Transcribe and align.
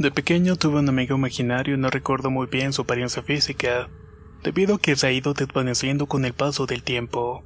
De 0.00 0.10
pequeño 0.10 0.56
tuve 0.56 0.78
un 0.78 0.88
amigo 0.88 1.16
imaginario 1.16 1.74
y 1.74 1.78
no 1.78 1.90
recuerdo 1.90 2.30
muy 2.30 2.46
bien 2.46 2.72
su 2.72 2.80
apariencia 2.80 3.22
física, 3.22 3.90
debido 4.42 4.76
a 4.76 4.78
que 4.78 4.96
se 4.96 5.06
ha 5.06 5.12
ido 5.12 5.34
desvaneciendo 5.34 6.06
con 6.06 6.24
el 6.24 6.32
paso 6.32 6.64
del 6.64 6.82
tiempo. 6.82 7.44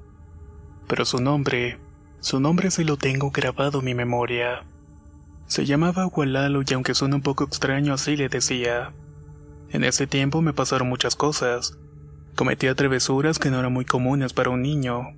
Pero 0.86 1.04
su 1.04 1.20
nombre, 1.20 1.80
su 2.20 2.38
nombre 2.38 2.70
sí 2.70 2.84
lo 2.84 2.96
tengo 2.96 3.32
grabado 3.32 3.80
en 3.80 3.86
mi 3.86 3.94
memoria. 3.96 4.62
Se 5.48 5.66
llamaba 5.66 6.04
Gualalo 6.04 6.62
y 6.64 6.74
aunque 6.74 6.94
suena 6.94 7.16
un 7.16 7.22
poco 7.22 7.42
extraño 7.42 7.92
así 7.92 8.16
le 8.16 8.28
decía. 8.28 8.92
En 9.70 9.82
ese 9.82 10.06
tiempo 10.06 10.40
me 10.40 10.52
pasaron 10.52 10.88
muchas 10.88 11.16
cosas. 11.16 11.76
Cometía 12.36 12.76
travesuras 12.76 13.40
que 13.40 13.50
no 13.50 13.58
eran 13.58 13.72
muy 13.72 13.84
comunes 13.84 14.32
para 14.32 14.50
un 14.50 14.62
niño. 14.62 15.16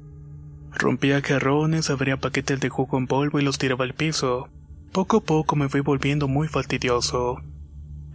Rompía 0.72 1.20
jarrones, 1.20 1.90
abría 1.90 2.16
paquetes 2.16 2.60
de 2.60 2.70
jugo 2.70 2.96
en 2.96 3.06
polvo 3.06 3.38
y 3.38 3.42
los 3.42 3.58
tiraba 3.58 3.84
al 3.84 3.92
piso. 3.92 4.48
Poco 4.92 5.18
a 5.18 5.20
poco 5.20 5.56
me 5.56 5.68
fui 5.68 5.80
volviendo 5.80 6.28
muy 6.28 6.48
fastidioso. 6.48 7.40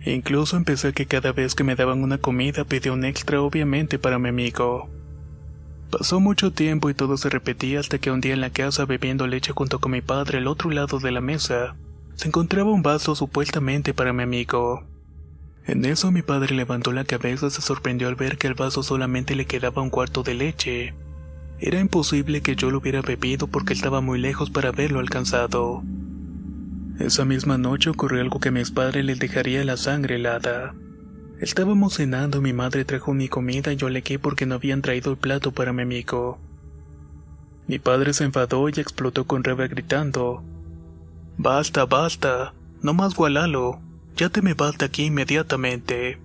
Incluso 0.06 0.58
empecé 0.58 0.90
a 0.90 0.92
que 0.94 1.06
cada 1.06 1.32
vez 1.32 1.54
que 1.54 1.64
me 1.64 1.76
daban 1.76 2.04
una 2.04 2.18
comida 2.18 2.64
pedía 2.66 2.94
un 2.94 3.06
extra 3.06 3.42
obviamente 3.42 4.00
para 4.00 4.18
mi 4.18 4.30
amigo. 4.30 4.90
Pasó 5.92 6.20
mucho 6.20 6.52
tiempo 6.52 6.90
y 6.90 6.94
todo 6.94 7.18
se 7.18 7.30
repetía 7.30 7.80
hasta 7.80 8.00
que 8.00 8.12
un 8.12 8.22
día 8.22 8.34
en 8.34 8.42
la 8.42 8.50
casa 8.50 8.86
bebiendo 8.86 9.28
leche 9.28 9.52
junto 9.52 9.80
con 9.80 9.92
mi 9.92 10.02
padre 10.02 10.40
al 10.40 10.48
otro 10.48 10.72
lado 10.72 11.00
de 11.00 11.12
la 11.12 11.22
mesa, 11.22 11.76
se 12.16 12.30
encontraba 12.30 12.72
un 12.72 12.82
vaso 12.82 13.14
supuestamente 13.14 13.94
para 13.94 14.14
mi 14.14 14.24
amigo. 14.24 14.84
En 15.68 15.86
eso 15.86 16.12
mi 16.12 16.22
padre 16.22 16.56
levantó 16.56 16.92
la 16.92 17.04
cabeza 17.04 17.48
y 17.48 17.52
se 17.52 17.62
sorprendió 17.62 18.08
al 18.08 18.16
ver 18.16 18.38
que 18.38 18.48
al 18.48 18.56
vaso 18.56 18.84
solamente 18.84 19.36
le 19.36 19.46
quedaba 19.46 19.82
un 19.82 19.90
cuarto 19.90 20.24
de 20.24 20.34
leche. 20.34 20.94
Era 21.60 21.80
imposible 21.80 22.42
que 22.42 22.56
yo 22.56 22.72
lo 22.72 22.80
hubiera 22.80 23.02
bebido 23.02 23.48
porque 23.48 23.74
estaba 23.74 24.02
muy 24.02 24.18
lejos 24.20 24.50
para 24.50 24.70
haberlo 24.70 25.00
alcanzado. 25.00 25.84
Esa 27.02 27.26
misma 27.26 27.58
noche 27.58 27.90
ocurrió 27.90 28.22
algo 28.22 28.40
que 28.40 28.50
a 28.50 28.52
mis 28.52 28.70
padres 28.70 29.04
les 29.04 29.18
dejaría 29.18 29.66
la 29.66 29.76
sangre 29.76 30.18
helada. 30.18 30.76
Estábamos 31.40 31.96
cenando 31.96 32.42
mi 32.42 32.54
madre 32.54 32.86
trajo 32.86 33.16
mi 33.16 33.28
comida 33.28 33.74
y 33.74 33.76
yo 33.76 33.88
alegué 33.88 34.20
porque 34.20 34.46
no 34.46 34.54
habían 34.54 34.84
traído 34.84 35.10
el 35.10 35.18
plato 35.18 35.52
para 35.52 35.74
mi 35.74 35.82
amigo. 35.82 36.38
Mi 37.68 37.80
padre 37.80 38.14
se 38.14 38.26
enfadó 38.26 38.70
y 38.70 38.74
explotó 38.74 39.26
con 39.26 39.44
rabia 39.44 39.68
gritando: 39.68 40.44
Basta, 41.38 41.88
basta, 41.88 42.54
no 42.84 42.94
más 42.94 43.16
gualalo, 43.16 43.80
ya 44.16 44.30
te 44.30 44.44
me 44.44 44.54
vas 44.54 44.78
de 44.78 44.86
aquí 44.86 45.06
inmediatamente. 45.06 46.20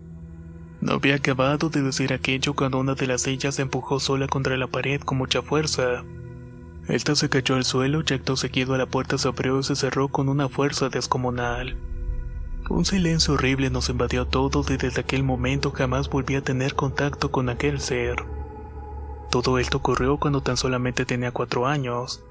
No 0.82 0.92
había 0.92 1.14
acabado 1.14 1.70
de 1.70 1.80
decir 1.80 2.12
aquello 2.12 2.52
cuando 2.52 2.78
una 2.78 2.94
de 2.94 3.06
las 3.06 3.22
sillas 3.22 3.54
se 3.54 3.62
empujó 3.62 3.98
sola 3.98 4.26
contra 4.26 4.58
la 4.58 4.66
pared 4.66 5.00
con 5.00 5.16
mucha 5.16 5.40
fuerza. 5.40 6.04
Esta 6.88 7.16
se 7.16 7.28
cayó 7.28 7.56
al 7.56 7.64
suelo 7.64 8.02
y 8.06 8.14
acto 8.14 8.36
seguido 8.36 8.74
a 8.74 8.78
la 8.78 8.86
puerta 8.86 9.18
se 9.18 9.26
abrió 9.26 9.58
y 9.58 9.64
se 9.64 9.74
cerró 9.74 10.08
con 10.08 10.28
una 10.28 10.48
fuerza 10.48 10.88
descomunal. 10.88 11.76
Un 12.68 12.84
silencio 12.84 13.34
horrible 13.34 13.70
nos 13.70 13.88
invadió 13.88 14.22
a 14.22 14.28
todos 14.28 14.70
y 14.70 14.76
desde 14.76 15.00
aquel 15.00 15.24
momento 15.24 15.72
jamás 15.72 16.08
volví 16.08 16.36
a 16.36 16.42
tener 16.42 16.74
contacto 16.74 17.30
con 17.32 17.48
aquel 17.48 17.80
ser. 17.80 18.24
Todo 19.30 19.58
esto 19.58 19.78
ocurrió 19.78 20.16
cuando 20.18 20.42
tan 20.42 20.56
solamente 20.56 21.04
tenía 21.04 21.32
cuatro 21.32 21.66
años. 21.66 22.22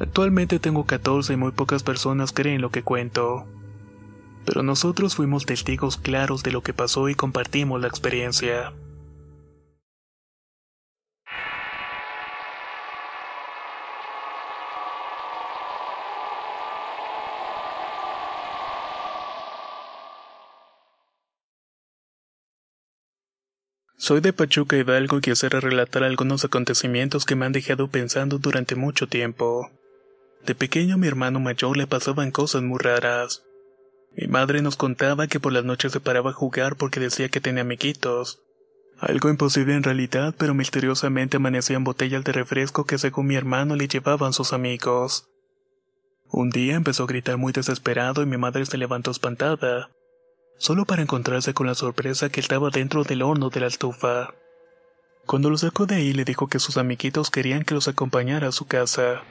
Actualmente 0.00 0.58
tengo 0.58 0.84
14 0.84 1.32
y 1.32 1.36
muy 1.36 1.52
pocas 1.52 1.82
personas 1.84 2.32
creen 2.32 2.60
lo 2.60 2.70
que 2.70 2.82
cuento. 2.82 3.46
Pero 4.44 4.64
nosotros 4.64 5.14
fuimos 5.14 5.46
testigos 5.46 5.96
claros 5.96 6.42
de 6.42 6.50
lo 6.50 6.62
que 6.62 6.74
pasó 6.74 7.08
y 7.08 7.14
compartimos 7.14 7.80
la 7.80 7.86
experiencia. 7.86 8.72
Soy 24.02 24.20
de 24.20 24.32
Pachuca 24.32 24.76
Hidalgo 24.76 25.18
y 25.18 25.20
quisiera 25.20 25.60
relatar 25.60 26.02
algunos 26.02 26.44
acontecimientos 26.44 27.24
que 27.24 27.36
me 27.36 27.46
han 27.46 27.52
dejado 27.52 27.86
pensando 27.86 28.38
durante 28.38 28.74
mucho 28.74 29.06
tiempo. 29.06 29.70
De 30.44 30.56
pequeño 30.56 30.98
mi 30.98 31.06
hermano 31.06 31.38
mayor 31.38 31.76
le 31.76 31.86
pasaban 31.86 32.32
cosas 32.32 32.62
muy 32.62 32.80
raras. 32.80 33.44
Mi 34.16 34.26
madre 34.26 34.60
nos 34.60 34.74
contaba 34.74 35.28
que 35.28 35.38
por 35.38 35.52
las 35.52 35.64
noches 35.64 35.92
se 35.92 36.00
paraba 36.00 36.30
a 36.30 36.34
jugar 36.34 36.74
porque 36.74 36.98
decía 36.98 37.28
que 37.28 37.40
tenía 37.40 37.62
amiguitos. 37.62 38.40
Algo 38.98 39.28
imposible 39.28 39.76
en 39.76 39.84
realidad, 39.84 40.34
pero 40.36 40.52
misteriosamente 40.52 41.36
amanecían 41.36 41.84
botellas 41.84 42.24
de 42.24 42.32
refresco 42.32 42.84
que 42.84 42.98
según 42.98 43.28
mi 43.28 43.36
hermano 43.36 43.76
le 43.76 43.86
llevaban 43.86 44.32
sus 44.32 44.52
amigos. 44.52 45.28
Un 46.26 46.50
día 46.50 46.74
empezó 46.74 47.04
a 47.04 47.06
gritar 47.06 47.36
muy 47.36 47.52
desesperado 47.52 48.20
y 48.24 48.26
mi 48.26 48.36
madre 48.36 48.66
se 48.66 48.78
levantó 48.78 49.12
espantada 49.12 49.90
solo 50.62 50.84
para 50.84 51.02
encontrarse 51.02 51.54
con 51.54 51.66
la 51.66 51.74
sorpresa 51.74 52.28
que 52.28 52.38
estaba 52.38 52.70
dentro 52.70 53.02
del 53.02 53.22
horno 53.22 53.50
de 53.50 53.58
la 53.58 53.66
estufa. 53.66 54.32
Cuando 55.26 55.50
lo 55.50 55.58
sacó 55.58 55.86
de 55.86 55.96
ahí 55.96 56.12
le 56.12 56.24
dijo 56.24 56.46
que 56.46 56.60
sus 56.60 56.76
amiguitos 56.76 57.30
querían 57.30 57.64
que 57.64 57.74
los 57.74 57.88
acompañara 57.88 58.46
a 58.46 58.52
su 58.52 58.66
casa. 58.66 59.24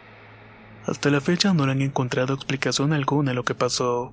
Hasta 0.86 1.10
la 1.10 1.22
fecha 1.22 1.54
no 1.54 1.66
le 1.66 1.72
han 1.72 1.82
encontrado 1.82 2.34
explicación 2.34 2.92
alguna 2.92 3.32
a 3.32 3.34
lo 3.34 3.46
que 3.46 3.56
pasó. 3.56 4.12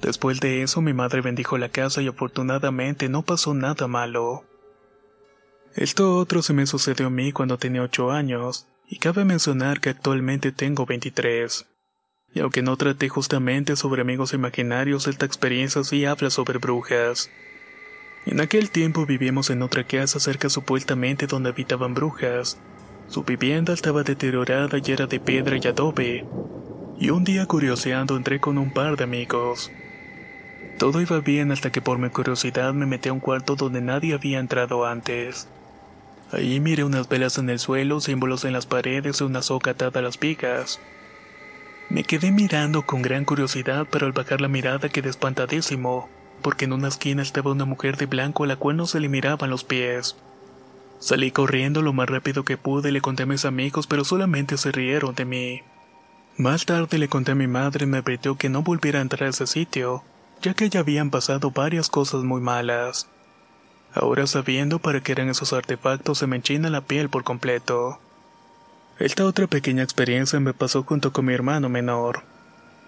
Después 0.00 0.40
de 0.40 0.62
eso 0.62 0.80
mi 0.80 0.94
madre 0.94 1.20
bendijo 1.20 1.58
la 1.58 1.68
casa 1.68 2.00
y 2.00 2.08
afortunadamente 2.08 3.10
no 3.10 3.20
pasó 3.20 3.52
nada 3.52 3.86
malo. 3.86 4.44
Esto 5.74 6.16
otro 6.16 6.40
se 6.40 6.54
me 6.54 6.64
sucedió 6.64 7.08
a 7.08 7.10
mí 7.10 7.32
cuando 7.32 7.58
tenía 7.58 7.82
8 7.82 8.12
años, 8.12 8.66
y 8.88 8.96
cabe 8.96 9.26
mencionar 9.26 9.80
que 9.80 9.90
actualmente 9.90 10.52
tengo 10.52 10.86
23. 10.86 11.66
Y 12.36 12.40
aunque 12.40 12.60
no 12.60 12.76
traté 12.76 13.08
justamente 13.08 13.76
sobre 13.76 14.02
amigos 14.02 14.34
imaginarios, 14.34 15.06
esta 15.06 15.24
experiencia 15.24 15.82
sí 15.84 16.04
habla 16.04 16.28
sobre 16.28 16.58
brujas. 16.58 17.30
En 18.26 18.42
aquel 18.42 18.68
tiempo 18.68 19.06
vivíamos 19.06 19.48
en 19.48 19.62
otra 19.62 19.84
casa 19.84 20.20
cerca 20.20 20.50
supuestamente 20.50 21.26
donde 21.26 21.48
habitaban 21.48 21.94
brujas. 21.94 22.58
Su 23.08 23.22
vivienda 23.22 23.72
estaba 23.72 24.02
deteriorada 24.02 24.76
y 24.84 24.92
era 24.92 25.06
de 25.06 25.18
piedra 25.18 25.56
y 25.56 25.66
adobe. 25.66 26.26
Y 26.98 27.08
un 27.08 27.24
día 27.24 27.46
curioseando 27.46 28.18
entré 28.18 28.38
con 28.38 28.58
un 28.58 28.70
par 28.70 28.98
de 28.98 29.04
amigos. 29.04 29.72
Todo 30.78 31.00
iba 31.00 31.20
bien 31.20 31.52
hasta 31.52 31.72
que 31.72 31.80
por 31.80 31.96
mi 31.96 32.10
curiosidad 32.10 32.74
me 32.74 32.84
metí 32.84 33.08
a 33.08 33.14
un 33.14 33.20
cuarto 33.20 33.56
donde 33.56 33.80
nadie 33.80 34.12
había 34.12 34.40
entrado 34.40 34.84
antes. 34.84 35.48
Allí 36.32 36.60
miré 36.60 36.84
unas 36.84 37.08
velas 37.08 37.38
en 37.38 37.48
el 37.48 37.58
suelo, 37.58 38.00
símbolos 38.00 38.44
en 38.44 38.52
las 38.52 38.66
paredes 38.66 39.22
y 39.22 39.24
una 39.24 39.40
soga 39.40 39.72
atada 39.72 40.00
a 40.00 40.02
las 40.02 40.20
vigas. 40.20 40.80
Me 41.88 42.02
quedé 42.02 42.32
mirando 42.32 42.82
con 42.82 43.00
gran 43.00 43.24
curiosidad, 43.24 43.86
pero 43.90 44.06
al 44.06 44.12
bajar 44.12 44.40
la 44.40 44.48
mirada 44.48 44.88
quedé 44.88 45.08
espantadísimo, 45.08 46.08
porque 46.42 46.64
en 46.64 46.72
una 46.72 46.88
esquina 46.88 47.22
estaba 47.22 47.52
una 47.52 47.64
mujer 47.64 47.96
de 47.96 48.06
blanco 48.06 48.44
a 48.44 48.46
la 48.46 48.56
cual 48.56 48.76
no 48.76 48.86
se 48.86 48.98
le 48.98 49.08
miraban 49.08 49.50
los 49.50 49.62
pies. 49.62 50.16
Salí 50.98 51.30
corriendo 51.30 51.82
lo 51.82 51.92
más 51.92 52.08
rápido 52.08 52.44
que 52.44 52.56
pude 52.56 52.88
y 52.88 52.92
le 52.92 53.00
conté 53.00 53.22
a 53.22 53.26
mis 53.26 53.44
amigos, 53.44 53.86
pero 53.86 54.04
solamente 54.04 54.56
se 54.56 54.72
rieron 54.72 55.14
de 55.14 55.24
mí. 55.24 55.62
Más 56.36 56.66
tarde 56.66 56.98
le 56.98 57.08
conté 57.08 57.32
a 57.32 57.36
mi 57.36 57.46
madre 57.46 57.84
y 57.84 57.88
me 57.88 57.98
advirtió 57.98 58.36
que 58.36 58.48
no 58.48 58.62
volviera 58.62 58.98
a 58.98 59.02
entrar 59.02 59.24
a 59.24 59.30
ese 59.30 59.46
sitio, 59.46 60.02
ya 60.42 60.54
que 60.54 60.68
ya 60.68 60.80
habían 60.80 61.10
pasado 61.10 61.50
varias 61.50 61.88
cosas 61.88 62.24
muy 62.24 62.40
malas. 62.40 63.08
Ahora 63.94 64.26
sabiendo 64.26 64.78
para 64.78 65.00
qué 65.00 65.12
eran 65.12 65.28
esos 65.28 65.52
artefactos 65.52 66.18
se 66.18 66.26
me 66.26 66.36
enchina 66.36 66.68
la 66.68 66.82
piel 66.82 67.08
por 67.08 67.24
completo. 67.24 68.00
Esta 68.98 69.26
otra 69.26 69.46
pequeña 69.46 69.82
experiencia 69.82 70.40
me 70.40 70.54
pasó 70.54 70.82
junto 70.82 71.12
con 71.12 71.26
mi 71.26 71.34
hermano 71.34 71.68
menor. 71.68 72.22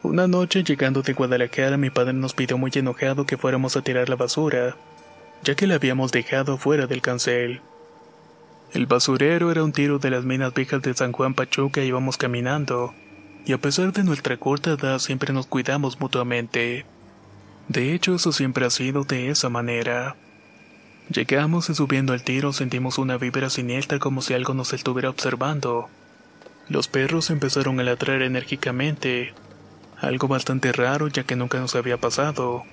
Una 0.02 0.26
noche 0.26 0.64
llegando 0.64 1.02
de 1.02 1.12
Guadalajara 1.12 1.76
mi 1.76 1.90
padre 1.90 2.14
nos 2.14 2.32
pidió 2.32 2.56
muy 2.56 2.70
enojado 2.74 3.26
que 3.26 3.36
fuéramos 3.36 3.76
a 3.76 3.82
tirar 3.82 4.08
la 4.08 4.16
basura, 4.16 4.74
ya 5.44 5.54
que 5.54 5.66
la 5.66 5.74
habíamos 5.74 6.10
dejado 6.10 6.56
fuera 6.56 6.86
del 6.86 7.02
cancel. 7.02 7.60
El 8.72 8.86
basurero 8.86 9.50
era 9.50 9.62
un 9.62 9.72
tiro 9.72 9.98
de 9.98 10.10
las 10.10 10.24
minas 10.24 10.54
viejas 10.54 10.80
de 10.80 10.94
San 10.94 11.12
Juan 11.12 11.34
Pachuca 11.34 11.82
y 11.82 11.88
íbamos 11.88 12.16
caminando, 12.16 12.94
y 13.44 13.52
a 13.52 13.58
pesar 13.58 13.92
de 13.92 14.02
nuestra 14.02 14.38
corta 14.38 14.70
edad 14.70 15.00
siempre 15.00 15.34
nos 15.34 15.46
cuidamos 15.46 16.00
mutuamente. 16.00 16.86
De 17.68 17.92
hecho, 17.92 18.14
eso 18.14 18.32
siempre 18.32 18.64
ha 18.64 18.70
sido 18.70 19.04
de 19.04 19.28
esa 19.28 19.50
manera. 19.50 20.16
Llegamos 21.10 21.68
y 21.68 21.74
subiendo 21.74 22.14
al 22.14 22.22
tiro 22.22 22.54
sentimos 22.54 22.96
una 22.96 23.18
vibra 23.18 23.50
siniestra 23.50 23.98
como 23.98 24.22
si 24.22 24.32
algo 24.32 24.54
nos 24.54 24.72
estuviera 24.72 25.10
observando. 25.10 25.90
Los 26.68 26.86
perros 26.86 27.30
empezaron 27.30 27.80
a 27.80 27.82
ladrar 27.82 28.20
enérgicamente, 28.20 29.32
algo 30.00 30.28
bastante 30.28 30.70
raro 30.72 31.08
ya 31.08 31.24
que 31.24 31.34
nunca 31.34 31.58
nos 31.58 31.74
había 31.74 31.96
pasado. 31.96 32.64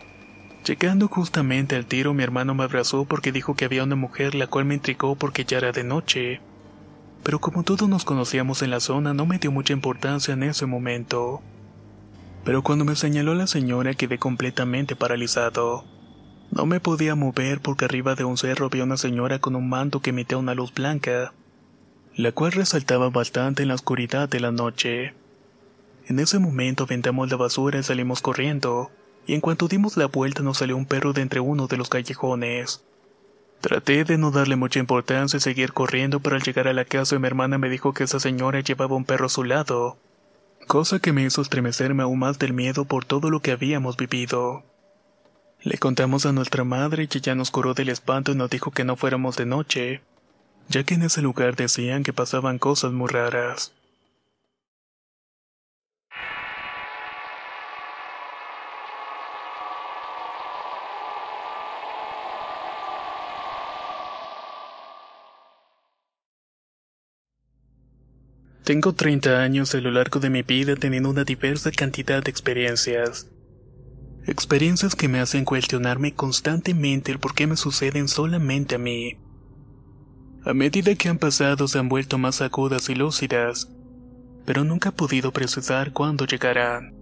Llegando 0.66 1.08
justamente 1.08 1.76
al 1.76 1.86
tiro 1.86 2.14
mi 2.14 2.24
hermano 2.24 2.56
me 2.56 2.64
abrazó 2.64 3.06
porque 3.06 3.32
dijo 3.32 3.56
que 3.56 3.66
había 3.66 3.84
una 3.84 3.96
mujer 3.96 4.36
la 4.36 4.48
cual 4.48 4.66
me 4.66 4.76
intrigó 4.76 5.16
porque 5.16 5.46
ya 5.46 5.60
era 5.60 5.72
de 5.72 5.84
noche. 5.84 6.42
Pero 7.24 7.40
como 7.40 7.64
todos 7.64 7.88
nos 7.88 8.04
conocíamos 8.04 8.62
en 8.62 8.72
la 8.72 8.80
zona 8.80 9.14
no 9.14 9.26
me 9.26 9.40
dio 9.40 9.52
mucha 9.52 9.74
importancia 9.74 10.34
en 10.34 10.44
ese 10.44 10.66
momento. 10.66 11.42
Pero 12.44 12.64
cuando 12.64 12.84
me 12.84 12.96
señaló 12.96 13.34
la 13.34 13.48
señora 13.48 13.94
quedé 13.94 14.20
completamente 14.20 14.96
paralizado. 14.96 15.86
No 16.52 16.66
me 16.66 16.80
podía 16.80 17.16
mover 17.16 17.62
porque 17.62 17.86
arriba 17.86 18.16
de 18.16 18.26
un 18.26 18.38
cerro 18.38 18.66
había 18.68 18.84
una 18.84 18.98
señora 18.98 19.40
con 19.40 19.56
un 19.56 19.70
manto 19.70 20.02
que 20.02 20.12
emitía 20.12 20.38
una 20.38 20.54
luz 20.54 20.74
blanca, 20.74 21.34
la 22.16 22.32
cual 22.32 22.54
resaltaba 22.54 23.10
bastante 23.10 23.64
en 23.64 23.68
la 23.68 23.76
oscuridad 23.76 24.30
de 24.30 24.40
la 24.40 24.52
noche. 24.52 25.14
En 26.08 26.20
ese 26.20 26.40
momento 26.40 26.86
aventamos 26.86 27.30
la 27.30 27.36
basura 27.36 27.80
y 27.80 27.84
salimos 27.84 28.22
corriendo, 28.22 28.90
y 29.28 29.34
en 29.34 29.42
cuanto 29.42 29.68
dimos 29.68 29.98
la 29.98 30.06
vuelta 30.06 30.42
nos 30.42 30.60
salió 30.60 30.78
un 30.78 30.86
perro 30.86 31.12
de 31.12 31.22
entre 31.22 31.42
uno 31.42 31.68
de 31.68 31.76
los 31.76 31.90
callejones. 31.90 32.84
Traté 33.60 34.06
de 34.06 34.18
no 34.18 34.32
darle 34.32 34.56
mucha 34.56 34.80
importancia 34.80 35.38
y 35.38 35.42
seguir 35.42 35.74
corriendo, 35.74 36.22
pero 36.22 36.38
al 36.38 36.44
llegar 36.44 36.70
a 36.70 36.74
la 36.74 36.86
casa 36.86 37.20
mi 37.20 37.28
hermana 37.28 37.58
me 37.58 37.70
dijo 37.70 37.94
que 37.94 38.06
esa 38.06 38.20
señora 38.20 38.62
llevaba 38.62 38.96
un 38.96 39.04
perro 39.04 39.26
a 39.26 39.30
su 39.30 39.44
lado, 39.44 39.98
cosa 40.68 41.00
que 41.00 41.12
me 41.12 41.24
hizo 41.24 41.42
estremecerme 41.42 42.04
aún 42.04 42.20
más 42.20 42.40
del 42.40 42.54
miedo 42.54 42.86
por 42.86 43.04
todo 43.04 43.30
lo 43.30 43.42
que 43.42 43.52
habíamos 43.52 43.98
vivido. 43.98 44.64
Le 45.62 45.78
contamos 45.80 46.26
a 46.26 46.32
nuestra 46.32 46.64
madre 46.64 47.10
y 47.12 47.18
ella 47.18 47.36
nos 47.36 47.52
curó 47.52 47.74
del 47.74 47.90
espanto 47.90 48.32
y 48.32 48.36
nos 48.36 48.50
dijo 48.50 48.72
que 48.72 48.86
no 48.86 48.96
fuéramos 48.96 49.36
de 49.36 49.48
noche, 49.48 50.02
ya 50.70 50.84
que 50.84 50.96
en 50.96 51.04
ese 51.04 51.22
lugar 51.22 51.56
decían 51.56 52.04
que 52.04 52.14
pasaban 52.14 52.60
cosas 52.60 52.92
muy 52.92 53.08
raras. 53.08 53.72
Tengo 68.66 68.94
30 68.94 69.44
años 69.44 69.76
a 69.76 69.78
lo 69.78 69.92
largo 69.92 70.20
de 70.20 70.32
mi 70.32 70.42
vida 70.42 70.76
teniendo 70.76 71.12
una 71.12 71.24
diversa 71.24 71.70
cantidad 71.70 72.24
de 72.24 72.32
experiencias. 72.32 73.28
Experiencias 74.26 74.96
que 74.96 75.08
me 75.08 75.20
hacen 75.20 75.46
cuestionarme 75.46 76.16
constantemente 76.16 77.12
el 77.12 77.20
por 77.20 77.36
qué 77.36 77.46
me 77.46 77.58
suceden 77.58 78.08
solamente 78.08 78.74
a 78.74 78.80
mí. 78.80 79.20
A 80.46 80.54
medida 80.54 80.94
que 80.94 81.10
han 81.10 81.18
pasado 81.18 81.68
se 81.68 81.80
han 81.80 81.90
vuelto 81.90 82.20
más 82.20 82.40
agudas 82.42 82.90
y 82.90 82.96
lúcidas, 82.96 83.68
pero 84.46 84.64
nunca 84.64 84.90
he 84.90 84.92
podido 84.92 85.32
precisar 85.32 85.92
cuándo 85.92 86.26
llegarán. 86.28 86.94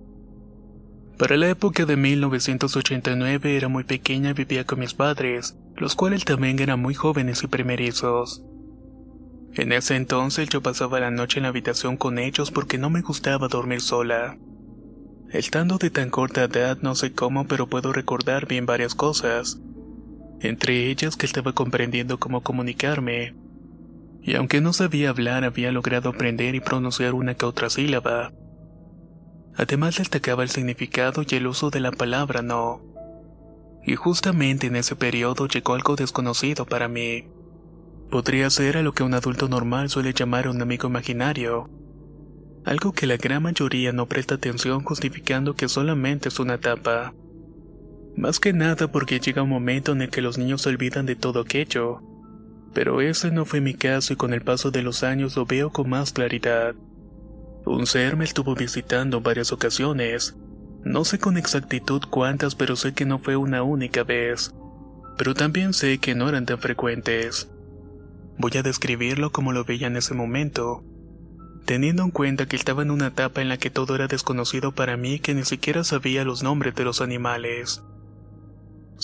Para 1.18 1.36
la 1.36 1.50
época 1.50 1.86
de 1.86 1.98
1989 1.98 3.58
era 3.58 3.68
muy 3.68 3.84
pequeña 3.84 4.30
y 4.30 4.34
vivía 4.34 4.66
con 4.66 4.80
mis 4.80 4.94
padres, 4.94 5.58
los 5.76 5.94
cuales 5.94 6.24
también 6.24 6.58
eran 6.60 6.82
muy 6.82 6.94
jóvenes 6.94 7.44
y 7.44 7.48
primerizos. 7.48 8.42
En 9.54 9.74
ese 9.74 9.98
entonces 9.98 10.48
yo 10.48 10.62
pasaba 10.62 11.02
la 11.02 11.12
noche 11.12 11.40
en 11.40 11.44
la 11.44 11.50
habitación 11.50 11.98
con 11.98 12.20
ellos 12.20 12.50
porque 12.50 12.78
no 12.78 12.90
me 12.90 13.02
gustaba 13.02 13.50
dormir 13.50 13.82
sola. 13.82 14.38
Estando 15.32 15.78
de 15.80 15.90
tan 15.90 16.10
corta 16.10 16.46
edad 16.46 16.78
no 16.82 16.96
sé 16.96 17.12
cómo 17.12 17.46
pero 17.46 17.68
puedo 17.68 17.92
recordar 17.92 18.48
bien 18.48 18.66
varias 18.66 18.96
cosas, 18.96 19.60
entre 20.44 20.90
ellas 20.90 21.16
que 21.16 21.26
estaba 21.26 21.54
comprendiendo 21.54 22.20
cómo 22.20 22.42
comunicarme, 22.42 23.36
y 24.22 24.36
aunque 24.36 24.62
no 24.62 24.74
sabía 24.74 25.10
hablar 25.10 25.44
había 25.44 25.72
logrado 25.72 26.10
aprender 26.10 26.56
y 26.56 26.60
pronunciar 26.60 27.14
una 27.14 27.34
que 27.34 27.46
otra 27.46 27.70
sílaba. 27.70 28.32
Además 29.56 29.98
destacaba 29.98 30.44
el 30.44 30.50
significado 30.50 31.24
y 31.28 31.36
el 31.36 31.48
uso 31.48 31.70
de 31.70 31.80
la 31.80 31.92
palabra 31.92 32.42
no. 32.42 32.82
Y 33.86 33.96
justamente 33.96 34.68
en 34.68 34.78
ese 34.78 34.96
periodo 34.96 35.48
llegó 35.48 35.74
algo 35.74 35.96
desconocido 35.96 36.66
para 36.66 36.88
mí. 36.88 37.28
Podría 38.10 38.50
ser 38.50 38.78
a 38.78 38.82
lo 38.82 38.94
que 38.94 39.04
un 39.04 39.14
adulto 39.14 39.50
normal 39.50 39.90
suele 39.90 40.14
llamar 40.14 40.48
un 40.48 40.62
amigo 40.62 40.88
imaginario, 40.88 41.70
algo 42.66 42.94
que 42.94 43.08
la 43.08 43.18
gran 43.18 43.44
mayoría 43.44 43.92
no 43.92 44.08
presta 44.08 44.36
atención 44.36 44.84
justificando 44.84 45.56
que 45.56 45.68
solamente 45.68 46.30
es 46.30 46.40
una 46.40 46.56
etapa. 46.56 47.14
Más 48.16 48.40
que 48.40 48.54
nada 48.54 48.92
porque 48.92 49.20
llega 49.20 49.44
un 49.44 49.50
momento 49.50 49.92
en 49.92 50.02
el 50.02 50.10
que 50.10 50.22
los 50.22 50.38
niños 50.38 50.62
se 50.62 50.70
olvidan 50.70 51.06
de 51.06 51.16
todo 51.16 51.42
aquello. 51.42 52.02
Pero 52.74 53.02
ese 53.02 53.32
no 53.32 53.46
fue 53.46 53.62
mi 53.62 53.74
caso 53.74 54.14
y 54.14 54.16
con 54.16 54.34
el 54.34 54.42
paso 54.42 54.72
de 54.72 54.84
los 54.84 55.04
años 55.04 55.36
lo 55.36 55.46
veo 55.46 55.72
con 55.72 55.90
más 55.90 56.12
claridad. 56.12 56.76
Un 57.66 57.86
ser 57.88 58.18
me 58.18 58.26
estuvo 58.26 58.56
visitando 58.56 59.18
en 59.18 59.24
varias 59.24 59.52
ocasiones. 59.52 60.36
No 60.84 61.06
sé 61.06 61.18
con 61.20 61.38
exactitud 61.38 62.02
cuántas, 62.10 62.56
pero 62.56 62.76
sé 62.76 62.94
que 62.94 63.06
no 63.06 63.20
fue 63.20 63.36
una 63.36 63.64
única 63.64 64.04
vez. 64.04 64.54
Pero 65.18 65.34
también 65.34 65.74
sé 65.74 65.98
que 66.00 66.16
no 66.16 66.28
eran 66.30 66.46
tan 66.46 66.60
frecuentes. 66.60 67.50
Voy 68.38 68.52
a 68.58 68.64
describirlo 68.64 69.32
como 69.32 69.54
lo 69.54 69.64
veía 69.64 69.88
en 69.88 69.98
ese 69.98 70.14
momento 70.14 70.84
teniendo 71.66 72.04
en 72.04 72.12
cuenta 72.12 72.46
que 72.46 72.56
estaba 72.56 72.82
en 72.82 72.92
una 72.92 73.08
etapa 73.08 73.42
en 73.42 73.50
la 73.50 73.58
que 73.58 73.70
todo 73.70 73.96
era 73.96 74.08
desconocido 74.08 74.74
para 74.74 74.98
mí 74.98 75.20
que 75.20 75.34
ni 75.34 75.44
siquiera 75.46 75.84
sabía 75.84 76.26
los 76.26 76.44
nombres 76.44 76.76
de 76.76 76.84
los 76.84 77.02
animales. 77.02 77.84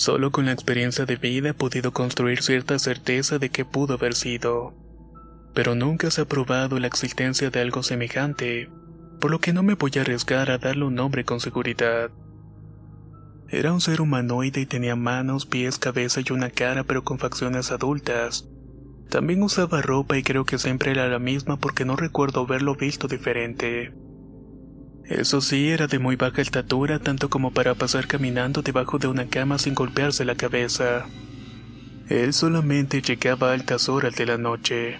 Solo 0.00 0.30
con 0.30 0.46
la 0.46 0.52
experiencia 0.52 1.04
de 1.04 1.16
vida 1.16 1.50
he 1.50 1.52
podido 1.52 1.92
construir 1.92 2.42
cierta 2.42 2.78
certeza 2.78 3.38
de 3.38 3.50
que 3.50 3.66
pudo 3.66 3.92
haber 3.92 4.14
sido. 4.14 4.72
Pero 5.52 5.74
nunca 5.74 6.10
se 6.10 6.22
ha 6.22 6.24
probado 6.24 6.78
la 6.78 6.86
existencia 6.86 7.50
de 7.50 7.60
algo 7.60 7.82
semejante, 7.82 8.70
por 9.20 9.30
lo 9.30 9.40
que 9.40 9.52
no 9.52 9.62
me 9.62 9.74
voy 9.74 9.90
a 9.96 10.00
arriesgar 10.00 10.50
a 10.50 10.56
darle 10.56 10.86
un 10.86 10.94
nombre 10.94 11.26
con 11.26 11.38
seguridad. 11.38 12.10
Era 13.50 13.74
un 13.74 13.82
ser 13.82 14.00
humanoide 14.00 14.62
y 14.62 14.64
tenía 14.64 14.96
manos, 14.96 15.44
pies, 15.44 15.76
cabeza 15.76 16.22
y 16.24 16.32
una 16.32 16.48
cara 16.48 16.84
pero 16.84 17.04
con 17.04 17.18
facciones 17.18 17.70
adultas, 17.70 18.48
también 19.10 19.42
usaba 19.42 19.82
ropa 19.82 20.16
y 20.16 20.22
creo 20.22 20.46
que 20.46 20.56
siempre 20.56 20.92
era 20.92 21.08
la 21.08 21.18
misma 21.18 21.58
porque 21.58 21.84
no 21.84 21.96
recuerdo 21.96 22.40
haberlo 22.40 22.74
visto 22.74 23.06
diferente. 23.06 23.92
Eso 25.04 25.40
sí, 25.40 25.70
era 25.70 25.86
de 25.86 25.98
muy 25.98 26.16
baja 26.16 26.40
estatura 26.40 26.98
tanto 26.98 27.30
como 27.30 27.52
para 27.52 27.74
pasar 27.74 28.06
caminando 28.06 28.62
debajo 28.62 28.98
de 28.98 29.08
una 29.08 29.26
cama 29.26 29.58
sin 29.58 29.74
golpearse 29.74 30.24
la 30.24 30.36
cabeza. 30.36 31.06
Él 32.08 32.32
solamente 32.32 33.02
llegaba 33.02 33.50
a 33.50 33.54
altas 33.54 33.88
horas 33.88 34.14
de 34.16 34.26
la 34.26 34.38
noche. 34.38 34.98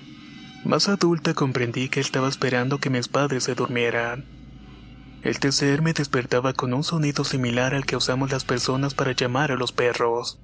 Más 0.64 0.88
adulta 0.88 1.34
comprendí 1.34 1.88
que 1.88 2.00
estaba 2.00 2.28
esperando 2.28 2.78
que 2.78 2.90
mis 2.90 3.08
padres 3.08 3.44
se 3.44 3.54
durmieran. 3.54 4.24
El 5.22 5.38
tecer 5.38 5.82
me 5.82 5.92
despertaba 5.92 6.54
con 6.54 6.72
un 6.72 6.84
sonido 6.84 7.24
similar 7.24 7.74
al 7.74 7.84
que 7.84 7.96
usamos 7.96 8.30
las 8.30 8.44
personas 8.44 8.94
para 8.94 9.12
llamar 9.12 9.52
a 9.52 9.56
los 9.56 9.72
perros. 9.72 10.40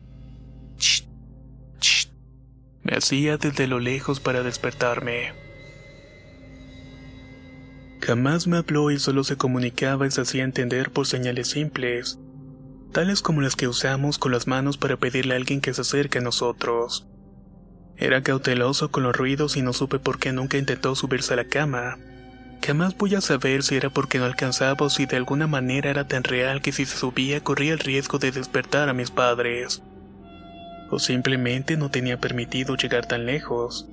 Me 2.83 2.97
hacía 2.97 3.37
desde 3.37 3.67
lo 3.67 3.81
lejos 3.81 4.21
para 4.21 4.43
despertarme. 4.43 5.46
Jamás 8.07 8.47
me 8.47 8.59
habló 8.59 8.93
y 8.93 9.01
solo 9.01 9.25
se 9.25 9.37
comunicaba 9.37 10.07
y 10.07 10.13
se 10.13 10.21
hacía 10.21 10.45
entender 10.45 10.93
por 10.93 11.09
señales 11.09 11.49
simples, 11.49 12.21
tales 12.93 13.21
como 13.21 13.41
las 13.41 13.57
que 13.57 13.67
usamos 13.67 14.17
con 14.17 14.31
las 14.31 14.47
manos 14.47 14.79
para 14.79 14.97
pedirle 14.97 15.35
a 15.35 15.39
alguien 15.39 15.61
que 15.61 15.75
se 15.75 15.81
acerque 15.81 16.19
a 16.19 16.21
nosotros. 16.21 17.09
Era 17.97 18.23
cauteloso 18.23 18.93
con 18.93 19.03
los 19.03 19.17
ruidos 19.17 19.57
y 19.57 19.63
no 19.63 19.73
supe 19.73 19.99
por 19.99 20.21
qué 20.21 20.33
nunca 20.33 20.57
intentó 20.57 20.95
subirse 20.95 21.33
a 21.33 21.37
la 21.37 21.47
cama. 21.47 21.99
Jamás 22.65 22.97
voy 22.97 23.17
a 23.17 23.21
saber 23.21 23.65
si 23.65 23.75
era 23.75 23.91
porque 23.91 24.21
no 24.21 24.25
alcanzaba 24.25 24.87
o 24.87 24.89
si 24.89 25.07
de 25.07 25.17
alguna 25.17 25.49
manera 25.49 25.91
era 25.91 26.07
tan 26.07 26.23
real 26.23 26.63
que 26.63 26.71
si 26.71 26.87
se 26.87 26.97
subía 26.97 27.43
corría 27.43 27.73
el 27.73 27.81
riesgo 27.81 28.21
de 28.21 28.31
despertar 28.31 28.89
a 28.89 28.95
mis 28.95 29.11
padres. 29.11 29.83
O 30.91 31.01
simplemente 31.01 31.77
no 31.77 31.91
tenía 31.91 32.21
permitido 32.21 32.77
llegar 32.77 33.07
tan 33.07 33.27
lejos. 33.27 33.89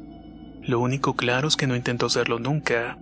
Lo 0.61 0.79
único 0.79 1.15
claro 1.15 1.47
es 1.47 1.55
que 1.55 1.65
no 1.65 1.75
intentó 1.75 2.05
hacerlo 2.05 2.37
nunca. 2.37 2.99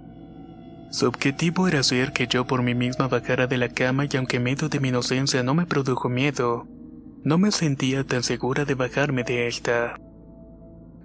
Su 0.92 1.08
objetivo 1.08 1.70
era 1.70 1.80
hacer 1.80 2.12
que 2.12 2.28
yo 2.28 2.46
por 2.46 2.64
mí 2.64 2.76
misma 2.76 3.08
bajara 3.08 3.48
de 3.48 3.58
la 3.58 3.70
cama 3.70 4.06
y 4.12 4.18
aunque 4.18 4.42
medio 4.42 4.68
de 4.68 4.82
mi 4.82 4.90
inocencia 4.90 5.42
no 5.42 5.54
me 5.54 5.66
produjo 5.66 6.10
miedo, 6.10 6.68
no 7.24 7.38
me 7.38 7.52
sentía 7.52 8.04
tan 8.04 8.24
segura 8.24 8.66
de 8.66 8.76
bajarme 8.76 9.24
de 9.24 9.48
esta. 9.48 9.96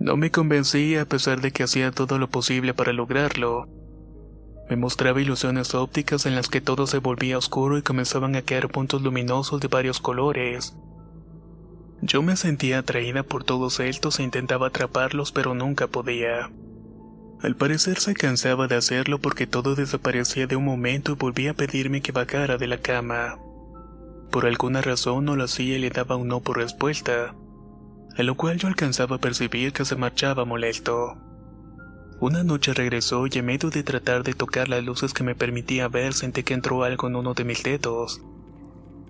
No 0.00 0.16
me 0.16 0.32
convencía 0.32 1.02
a 1.02 1.04
pesar 1.04 1.40
de 1.40 1.52
que 1.52 1.62
hacía 1.62 1.92
todo 1.92 2.18
lo 2.18 2.28
posible 2.28 2.74
para 2.74 2.92
lograrlo. 2.92 3.68
Me 4.68 4.74
mostraba 4.74 5.22
ilusiones 5.22 5.72
ópticas 5.76 6.26
en 6.26 6.34
las 6.34 6.48
que 6.48 6.60
todo 6.60 6.88
se 6.88 6.98
volvía 6.98 7.38
oscuro 7.38 7.78
y 7.78 7.82
comenzaban 7.82 8.34
a 8.34 8.42
caer 8.42 8.68
puntos 8.68 9.02
luminosos 9.02 9.60
de 9.60 9.68
varios 9.68 10.00
colores. 10.00 10.76
Yo 12.02 12.22
me 12.22 12.36
sentía 12.36 12.80
atraída 12.80 13.22
por 13.22 13.44
todos 13.44 13.78
estos 13.78 14.18
e 14.18 14.24
intentaba 14.24 14.66
atraparlos 14.66 15.30
pero 15.30 15.54
nunca 15.54 15.86
podía. 15.86 16.50
Al 17.42 17.54
parecer 17.54 17.98
se 18.00 18.14
cansaba 18.14 18.66
de 18.66 18.76
hacerlo 18.76 19.18
porque 19.18 19.46
todo 19.46 19.74
desaparecía 19.74 20.46
de 20.46 20.56
un 20.56 20.64
momento 20.64 21.12
y 21.12 21.16
volvía 21.16 21.50
a 21.50 21.54
pedirme 21.54 22.00
que 22.00 22.12
bajara 22.12 22.56
de 22.56 22.66
la 22.66 22.78
cama. 22.78 23.38
Por 24.30 24.46
alguna 24.46 24.80
razón 24.80 25.26
no 25.26 25.36
lo 25.36 25.44
hacía 25.44 25.76
y 25.76 25.80
le 25.80 25.90
daba 25.90 26.16
un 26.16 26.28
no 26.28 26.40
por 26.40 26.56
respuesta, 26.56 27.34
a 28.16 28.22
lo 28.22 28.34
cual 28.36 28.58
yo 28.58 28.68
alcanzaba 28.68 29.16
a 29.16 29.20
percibir 29.20 29.72
que 29.72 29.84
se 29.84 29.96
marchaba 29.96 30.46
molesto. 30.46 31.18
Una 32.18 32.42
noche 32.42 32.72
regresó 32.72 33.26
y 33.26 33.30
en 33.34 33.44
medio 33.44 33.68
de 33.68 33.82
tratar 33.82 34.22
de 34.22 34.32
tocar 34.32 34.68
las 34.68 34.82
luces 34.82 35.12
que 35.12 35.22
me 35.22 35.34
permitía 35.34 35.88
ver 35.88 36.14
sentí 36.14 36.42
que 36.42 36.54
entró 36.54 36.82
algo 36.82 37.08
en 37.08 37.16
uno 37.16 37.34
de 37.34 37.44
mis 37.44 37.62
dedos. 37.62 38.22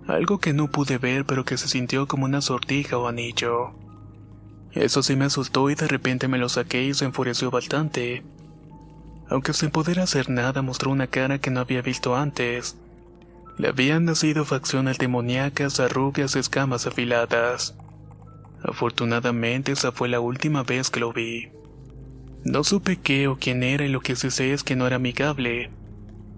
Algo 0.05 0.39
que 0.39 0.51
no 0.51 0.69
pude 0.69 0.97
ver 0.97 1.23
pero 1.25 1.45
que 1.45 1.57
se 1.57 1.69
sintió 1.69 2.07
como 2.07 2.25
una 2.25 2.41
sortija 2.41 2.97
o 2.97 3.07
anillo. 3.07 3.86
Eso 4.77 5.01
sí 5.01 5.15
me 5.15 5.25
asustó 5.25 5.71
y 5.71 5.75
de 5.75 5.87
repente 5.87 6.27
me 6.27 6.37
lo 6.37 6.49
saqué 6.49 6.83
y 6.83 6.93
se 6.93 7.05
enfureció 7.05 7.49
bastante. 7.49 8.23
Aunque 9.27 9.53
sin 9.53 9.71
poder 9.71 9.99
hacer 9.99 10.29
nada 10.29 10.61
mostró 10.61 10.91
una 10.91 11.07
cara 11.07 11.39
que 11.39 11.49
no 11.49 11.61
había 11.61 11.81
visto 11.81 12.15
antes. 12.15 12.77
Le 13.57 13.69
habían 13.69 14.05
nacido 14.05 14.45
facciones 14.45 14.99
demoníacas, 14.99 15.79
arrugas, 15.79 16.35
escamas 16.35 16.85
afiladas. 16.85 17.75
Afortunadamente 18.63 19.71
esa 19.71 19.91
fue 19.91 20.09
la 20.09 20.19
última 20.19 20.61
vez 20.61 20.91
que 20.91 20.99
lo 20.99 21.11
vi. 21.11 21.49
No 22.43 22.63
supe 22.63 22.97
qué 22.97 23.27
o 23.27 23.37
quién 23.37 23.63
era 23.63 23.83
y 23.83 23.89
lo 23.89 24.01
que 24.01 24.15
sí 24.15 24.29
sé 24.29 24.53
es 24.53 24.63
que 24.63 24.75
no 24.75 24.85
era 24.85 24.97
amigable. 24.97 25.71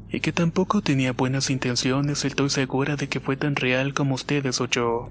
Y 0.09 0.21
que 0.21 0.31
tampoco 0.31 0.81
tenía 0.81 1.11
buenas 1.11 1.49
intenciones, 1.49 2.23
estoy 2.23 2.49
segura 2.49 2.95
de 2.95 3.09
que 3.09 3.19
fue 3.19 3.35
tan 3.35 3.57
real 3.57 3.93
como 3.93 4.15
ustedes 4.15 4.61
o 4.61 4.65
yo. 4.65 5.09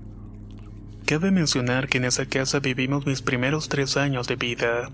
Cabe 1.09 1.31
mencionar 1.31 1.88
que 1.88 1.97
en 1.97 2.05
esa 2.05 2.27
casa 2.27 2.61
vivimos 2.61 3.07
mis 3.07 3.23
primeros 3.23 3.71
tres 3.71 3.97
años 3.97 4.29
de 4.29 4.37
vida. 4.37 4.91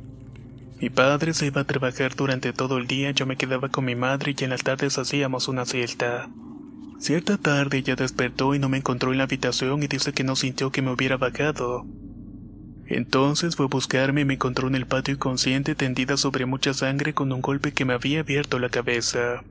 Mi 0.80 0.88
padre 0.88 1.34
se 1.34 1.46
iba 1.46 1.62
a 1.62 1.66
trabajar 1.66 2.14
durante 2.14 2.52
todo 2.52 2.78
el 2.78 2.86
día, 2.86 3.10
yo 3.10 3.26
me 3.26 3.36
quedaba 3.36 3.68
con 3.68 3.84
mi 3.84 3.96
madre 3.96 4.32
y 4.38 4.44
en 4.44 4.50
las 4.50 4.62
tardes 4.62 4.96
hacíamos 4.96 5.48
una 5.48 5.64
siesta. 5.64 6.30
Cierta 7.00 7.36
tarde 7.36 7.78
ella 7.78 7.96
despertó 7.96 8.54
y 8.54 8.60
no 8.60 8.68
me 8.68 8.76
encontró 8.76 9.10
en 9.10 9.18
la 9.18 9.24
habitación 9.24 9.82
y 9.82 9.88
dice 9.88 10.12
que 10.12 10.22
no 10.22 10.36
sintió 10.36 10.70
que 10.70 10.82
me 10.82 10.92
hubiera 10.92 11.16
vagado. 11.16 11.84
Entonces 12.86 13.56
fue 13.56 13.66
a 13.66 13.68
buscarme 13.68 14.20
y 14.20 14.24
me 14.24 14.34
encontró 14.34 14.68
en 14.68 14.76
el 14.76 14.86
patio 14.86 15.14
inconsciente 15.14 15.74
tendida 15.74 16.16
sobre 16.16 16.46
mucha 16.46 16.74
sangre 16.74 17.12
con 17.12 17.32
un 17.32 17.40
golpe 17.40 17.72
que 17.72 17.84
me 17.84 17.94
había 17.94 18.20
abierto 18.20 18.60
la 18.60 18.68
cabeza. 18.68 19.42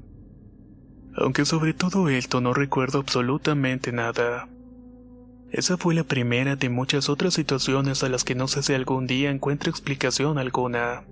Aunque 1.17 1.43
sobre 1.43 1.73
todo 1.73 2.07
esto 2.07 2.39
no 2.39 2.53
recuerdo 2.53 2.99
absolutamente 2.99 3.91
nada. 3.91 4.47
Esa 5.53 5.77
fue 5.77 5.93
la 5.93 6.03
primera 6.03 6.55
de 6.55 6.67
muchas 6.69 7.09
otras 7.09 7.35
situaciones 7.35 8.03
a 8.03 8.09
las 8.09 8.23
que 8.23 8.33
no 8.33 8.47
sé 8.47 8.63
si 8.63 8.73
algún 8.73 9.05
día 9.05 9.29
encuentro 9.29 9.69
explicación 9.69 10.39
alguna. 10.39 11.03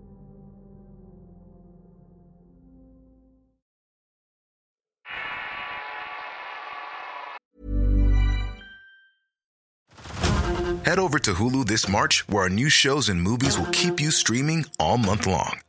Head 10.83 10.97
over 10.97 11.19
to 11.19 11.35
Hulu 11.35 11.67
this 11.67 11.87
March, 11.87 12.25
where 12.27 12.41
our 12.41 12.49
new 12.49 12.67
shows 12.67 13.09
and 13.09 13.21
movies 13.21 13.59
will 13.59 13.69
keep 13.71 14.01
you 14.01 14.09
streaming 14.09 14.65
all 14.79 14.97
month 14.97 15.27
long. 15.27 15.59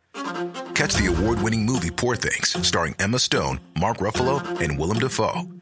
Catch 0.74 0.94
the 0.94 1.08
award 1.14 1.42
winning 1.42 1.66
movie 1.66 1.90
Poor 1.90 2.16
Things, 2.16 2.56
starring 2.66 2.94
Emma 2.98 3.18
Stone, 3.18 3.60
Mark 3.78 3.98
Ruffalo, 3.98 4.40
and 4.62 4.78
Willem 4.78 4.98
Dafoe. 4.98 5.61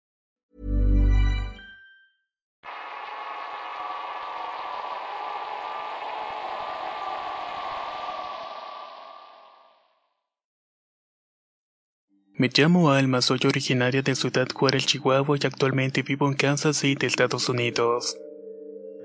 Me 12.41 12.49
llamo 12.51 12.89
Alma, 12.89 13.21
soy 13.21 13.37
originaria 13.45 14.01
de 14.01 14.15
Ciudad 14.15 14.47
Juárez, 14.51 14.87
Chihuahua 14.87 15.37
y 15.39 15.45
actualmente 15.45 16.01
vivo 16.01 16.27
en 16.27 16.33
Kansas 16.33 16.75
City, 16.75 17.05
Estados 17.05 17.47
Unidos. 17.49 18.17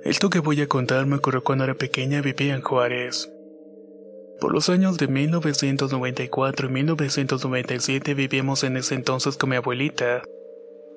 Esto 0.05 0.31
que 0.31 0.39
voy 0.39 0.63
a 0.63 0.69
contar 0.69 1.05
me 1.05 1.17
ocurrió 1.17 1.45
cuando 1.45 1.65
era 1.65 1.75
pequeña 1.75 2.23
vivía 2.23 2.55
en 2.55 2.63
Juárez. 2.63 3.31
Por 4.41 4.55
los 4.55 4.71
años 4.71 4.97
de 4.97 5.09
1994 5.09 6.69
y 6.69 6.73
1997 6.73 8.15
vivíamos 8.15 8.65
en 8.65 8.79
ese 8.79 8.95
entonces 8.95 9.37
con 9.37 9.51
mi 9.51 9.57
abuelita, 9.57 10.23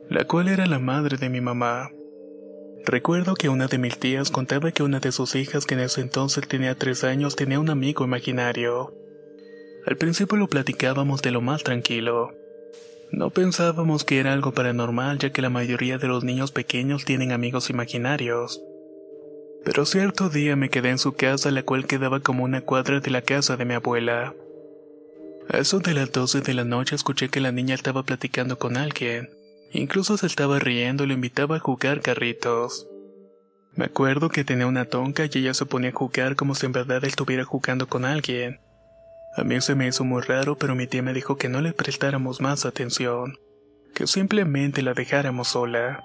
la 0.09 0.23
cual 0.23 0.47
era 0.47 0.65
la 0.65 0.79
madre 0.79 1.17
de 1.17 1.27
mi 1.27 1.41
mamá. 1.41 1.91
Recuerdo 2.85 3.33
que 3.33 3.49
una 3.49 3.67
de 3.67 3.79
mis 3.79 3.99
tías 3.99 4.31
contaba 4.31 4.71
que 4.71 4.83
una 4.83 5.01
de 5.01 5.11
sus 5.11 5.35
hijas 5.35 5.65
que 5.65 5.73
en 5.73 5.81
ese 5.81 5.99
entonces 5.99 6.47
tenía 6.47 6.73
tres 6.75 7.03
años 7.03 7.35
tenía 7.35 7.59
un 7.59 7.69
amigo 7.69 8.05
imaginario. 8.05 8.93
Al 9.89 9.97
principio 9.97 10.37
lo 10.37 10.47
platicábamos 10.47 11.23
de 11.23 11.31
lo 11.31 11.41
más 11.41 11.63
tranquilo. 11.63 12.31
No 13.11 13.31
pensábamos 13.31 14.03
que 14.03 14.19
era 14.19 14.33
algo 14.33 14.51
paranormal 14.51 15.17
ya 15.17 15.31
que 15.31 15.41
la 15.41 15.49
mayoría 15.49 15.97
de 15.97 16.07
los 16.07 16.23
niños 16.23 16.51
pequeños 16.51 17.05
tienen 17.05 17.31
amigos 17.31 17.71
imaginarios. 17.71 18.61
Pero 19.65 19.85
cierto 19.87 20.29
día 20.29 20.55
me 20.55 20.69
quedé 20.69 20.91
en 20.91 20.99
su 20.99 21.13
casa 21.13 21.49
la 21.49 21.63
cual 21.63 21.87
quedaba 21.87 22.19
como 22.19 22.43
una 22.43 22.61
cuadra 22.61 22.99
de 22.99 23.09
la 23.09 23.23
casa 23.23 23.57
de 23.57 23.65
mi 23.65 23.73
abuela. 23.73 24.35
A 25.49 25.57
eso 25.57 25.79
de 25.79 25.95
las 25.95 26.11
12 26.11 26.41
de 26.41 26.53
la 26.53 26.65
noche 26.65 26.95
escuché 26.95 27.29
que 27.29 27.41
la 27.41 27.51
niña 27.51 27.73
estaba 27.73 28.03
platicando 28.03 28.59
con 28.59 28.77
alguien. 28.77 29.31
Incluso 29.71 30.17
se 30.17 30.27
estaba 30.27 30.59
riendo 30.59 31.03
y 31.03 31.07
lo 31.07 31.15
invitaba 31.15 31.55
a 31.55 31.59
jugar 31.59 32.01
carritos. 32.01 32.87
Me 33.73 33.85
acuerdo 33.85 34.29
que 34.29 34.43
tenía 34.43 34.67
una 34.67 34.85
tonca 34.85 35.25
y 35.25 35.39
ella 35.39 35.55
se 35.55 35.65
ponía 35.65 35.89
a 35.89 35.93
jugar 35.93 36.35
como 36.35 36.53
si 36.53 36.67
en 36.67 36.73
verdad 36.73 37.03
estuviera 37.05 37.43
jugando 37.43 37.87
con 37.87 38.05
alguien. 38.05 38.59
A 39.35 39.43
mí 39.43 39.61
se 39.61 39.75
me 39.75 39.87
hizo 39.87 40.03
muy 40.03 40.21
raro, 40.21 40.55
pero 40.55 40.75
mi 40.75 40.87
tía 40.87 41.01
me 41.01 41.13
dijo 41.13 41.37
que 41.37 41.49
no 41.49 41.61
le 41.61 41.73
prestáramos 41.73 42.41
más 42.41 42.65
atención, 42.65 43.37
que 43.93 44.07
simplemente 44.07 44.81
la 44.81 44.93
dejáramos 44.93 45.49
sola. 45.49 46.03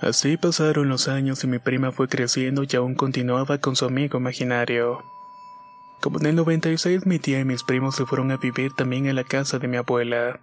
Así 0.00 0.36
pasaron 0.36 0.88
los 0.88 1.08
años 1.08 1.42
y 1.44 1.46
mi 1.46 1.58
prima 1.58 1.92
fue 1.92 2.08
creciendo 2.08 2.64
y 2.64 2.76
aún 2.76 2.94
continuaba 2.94 3.58
con 3.58 3.76
su 3.76 3.86
amigo 3.86 4.18
imaginario. 4.18 5.02
Como 6.00 6.18
en 6.18 6.26
el 6.26 6.36
96 6.36 7.06
mi 7.06 7.18
tía 7.18 7.40
y 7.40 7.44
mis 7.44 7.62
primos 7.62 7.96
se 7.96 8.04
fueron 8.04 8.30
a 8.30 8.36
vivir 8.36 8.72
también 8.74 9.06
en 9.06 9.16
la 9.16 9.24
casa 9.24 9.58
de 9.58 9.68
mi 9.68 9.78
abuela. 9.78 10.40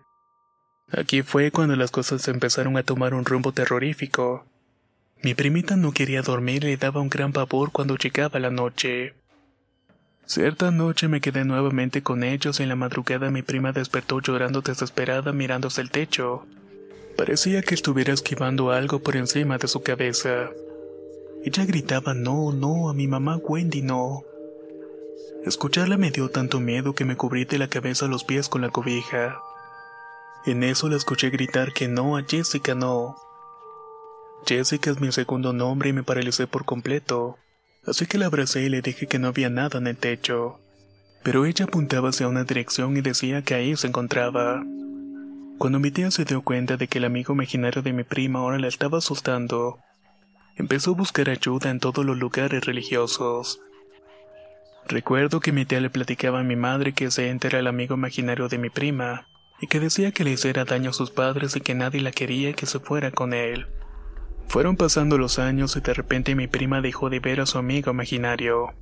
Aquí 0.91 1.21
fue 1.21 1.51
cuando 1.51 1.75
las 1.75 1.91
cosas 1.91 2.27
empezaron 2.27 2.77
a 2.77 2.83
tomar 2.83 3.13
un 3.13 3.25
rumbo 3.25 3.51
terrorífico. 3.51 4.45
Mi 5.23 5.33
primita 5.35 5.75
no 5.75 5.91
quería 5.91 6.21
dormir 6.21 6.63
y 6.63 6.67
le 6.67 6.77
daba 6.77 7.01
un 7.01 7.09
gran 7.09 7.31
pavor 7.31 7.71
cuando 7.71 7.95
llegaba 7.95 8.39
la 8.39 8.49
noche. 8.49 9.13
Cierta 10.25 10.71
noche 10.71 11.07
me 11.07 11.21
quedé 11.21 11.43
nuevamente 11.43 12.01
con 12.01 12.23
ellos 12.23 12.59
y 12.59 12.63
en 12.63 12.69
la 12.69 12.75
madrugada 12.75 13.29
mi 13.29 13.41
prima 13.41 13.73
despertó 13.73 14.21
llorando 14.21 14.61
desesperada 14.61 15.33
mirándose 15.33 15.81
el 15.81 15.91
techo. 15.91 16.45
Parecía 17.17 17.61
que 17.61 17.75
estuviera 17.75 18.13
esquivando 18.13 18.71
algo 18.71 18.99
por 18.99 19.15
encima 19.17 19.57
de 19.57 19.67
su 19.67 19.83
cabeza. 19.83 20.49
Ella 21.43 21.65
gritaba 21.65 22.13
no, 22.13 22.51
no, 22.53 22.89
a 22.89 22.93
mi 22.93 23.07
mamá 23.07 23.37
Wendy 23.37 23.81
no. 23.81 24.23
Escucharla 25.45 25.97
me 25.97 26.09
dio 26.09 26.29
tanto 26.29 26.61
miedo 26.61 26.95
que 26.95 27.03
me 27.03 27.17
cubrí 27.17 27.43
de 27.43 27.57
la 27.57 27.67
cabeza 27.67 28.05
a 28.05 28.09
los 28.09 28.23
pies 28.23 28.47
con 28.47 28.61
la 28.61 28.69
cobija. 28.69 29.41
En 30.45 30.63
eso 30.63 30.87
la 30.87 30.95
escuché 30.95 31.29
gritar 31.29 31.73
que 31.73 31.89
no 31.89 32.15
a 32.15 32.23
Jessica 32.23 32.75
no. 32.75 33.17
Jessica 34.45 34.89
es 34.89 35.01
mi 35.01 35.11
segundo 35.11 35.51
nombre 35.51 35.89
y 35.89 35.93
me 35.93 36.03
paralicé 36.03 36.47
por 36.47 36.65
completo, 36.65 37.37
así 37.85 38.05
que 38.05 38.17
la 38.17 38.27
abracé 38.27 38.63
y 38.63 38.69
le 38.69 38.81
dije 38.81 39.07
que 39.07 39.19
no 39.19 39.27
había 39.27 39.49
nada 39.49 39.79
en 39.79 39.87
el 39.87 39.97
techo. 39.97 40.59
Pero 41.23 41.45
ella 41.45 41.65
apuntaba 41.65 42.09
hacia 42.09 42.27
una 42.27 42.43
dirección 42.43 42.97
y 42.97 43.01
decía 43.01 43.41
que 43.41 43.55
ahí 43.55 43.75
se 43.75 43.87
encontraba. 43.87 44.63
Cuando 45.57 45.79
mi 45.79 45.91
tía 45.91 46.11
se 46.11 46.25
dio 46.25 46.41
cuenta 46.41 46.77
de 46.77 46.87
que 46.87 46.97
el 46.97 47.05
amigo 47.05 47.33
imaginario 47.33 47.81
de 47.81 47.93
mi 47.93 48.03
prima 48.03 48.39
ahora 48.39 48.59
la 48.59 48.67
estaba 48.67 48.97
asustando, 48.97 49.79
empezó 50.55 50.91
a 50.91 50.95
buscar 50.95 51.29
ayuda 51.29 51.69
en 51.69 51.79
todos 51.79 52.05
los 52.05 52.17
lugares 52.17 52.65
religiosos. 52.65 53.61
Recuerdo 54.87 55.39
que 55.39 55.53
mi 55.53 55.65
tía 55.65 55.79
le 55.79 55.89
platicaba 55.89 56.41
a 56.41 56.43
mi 56.43 56.55
madre 56.55 56.93
que 56.93 57.05
ese 57.05 57.29
ente 57.29 57.47
era 57.47 57.59
el 57.59 57.67
amigo 57.67 57.95
imaginario 57.95 58.49
de 58.49 58.57
mi 58.57 58.69
prima, 58.69 59.27
y 59.61 59.67
que 59.67 59.79
decía 59.79 60.11
que 60.11 60.25
le 60.25 60.31
hiciera 60.31 60.65
daño 60.65 60.89
a 60.89 60.93
sus 60.93 61.11
padres 61.11 61.55
y 61.55 61.61
que 61.61 61.73
nadie 61.73 62.01
la 62.01 62.11
quería 62.11 62.53
que 62.53 62.65
se 62.65 62.79
fuera 62.79 63.11
con 63.11 63.33
él. 63.33 63.65
Fueron 64.47 64.77
pasando 64.77 65.17
los 65.17 65.39
años 65.39 65.75
y 65.75 65.81
de 65.81 65.93
repente 65.93 66.35
mi 66.35 66.47
prima 66.47 66.81
dejó 66.81 67.09
de 67.09 67.19
ver 67.19 67.41
a 67.41 67.45
su 67.45 67.57
amigo 67.57 67.91
imaginario. 67.91 68.73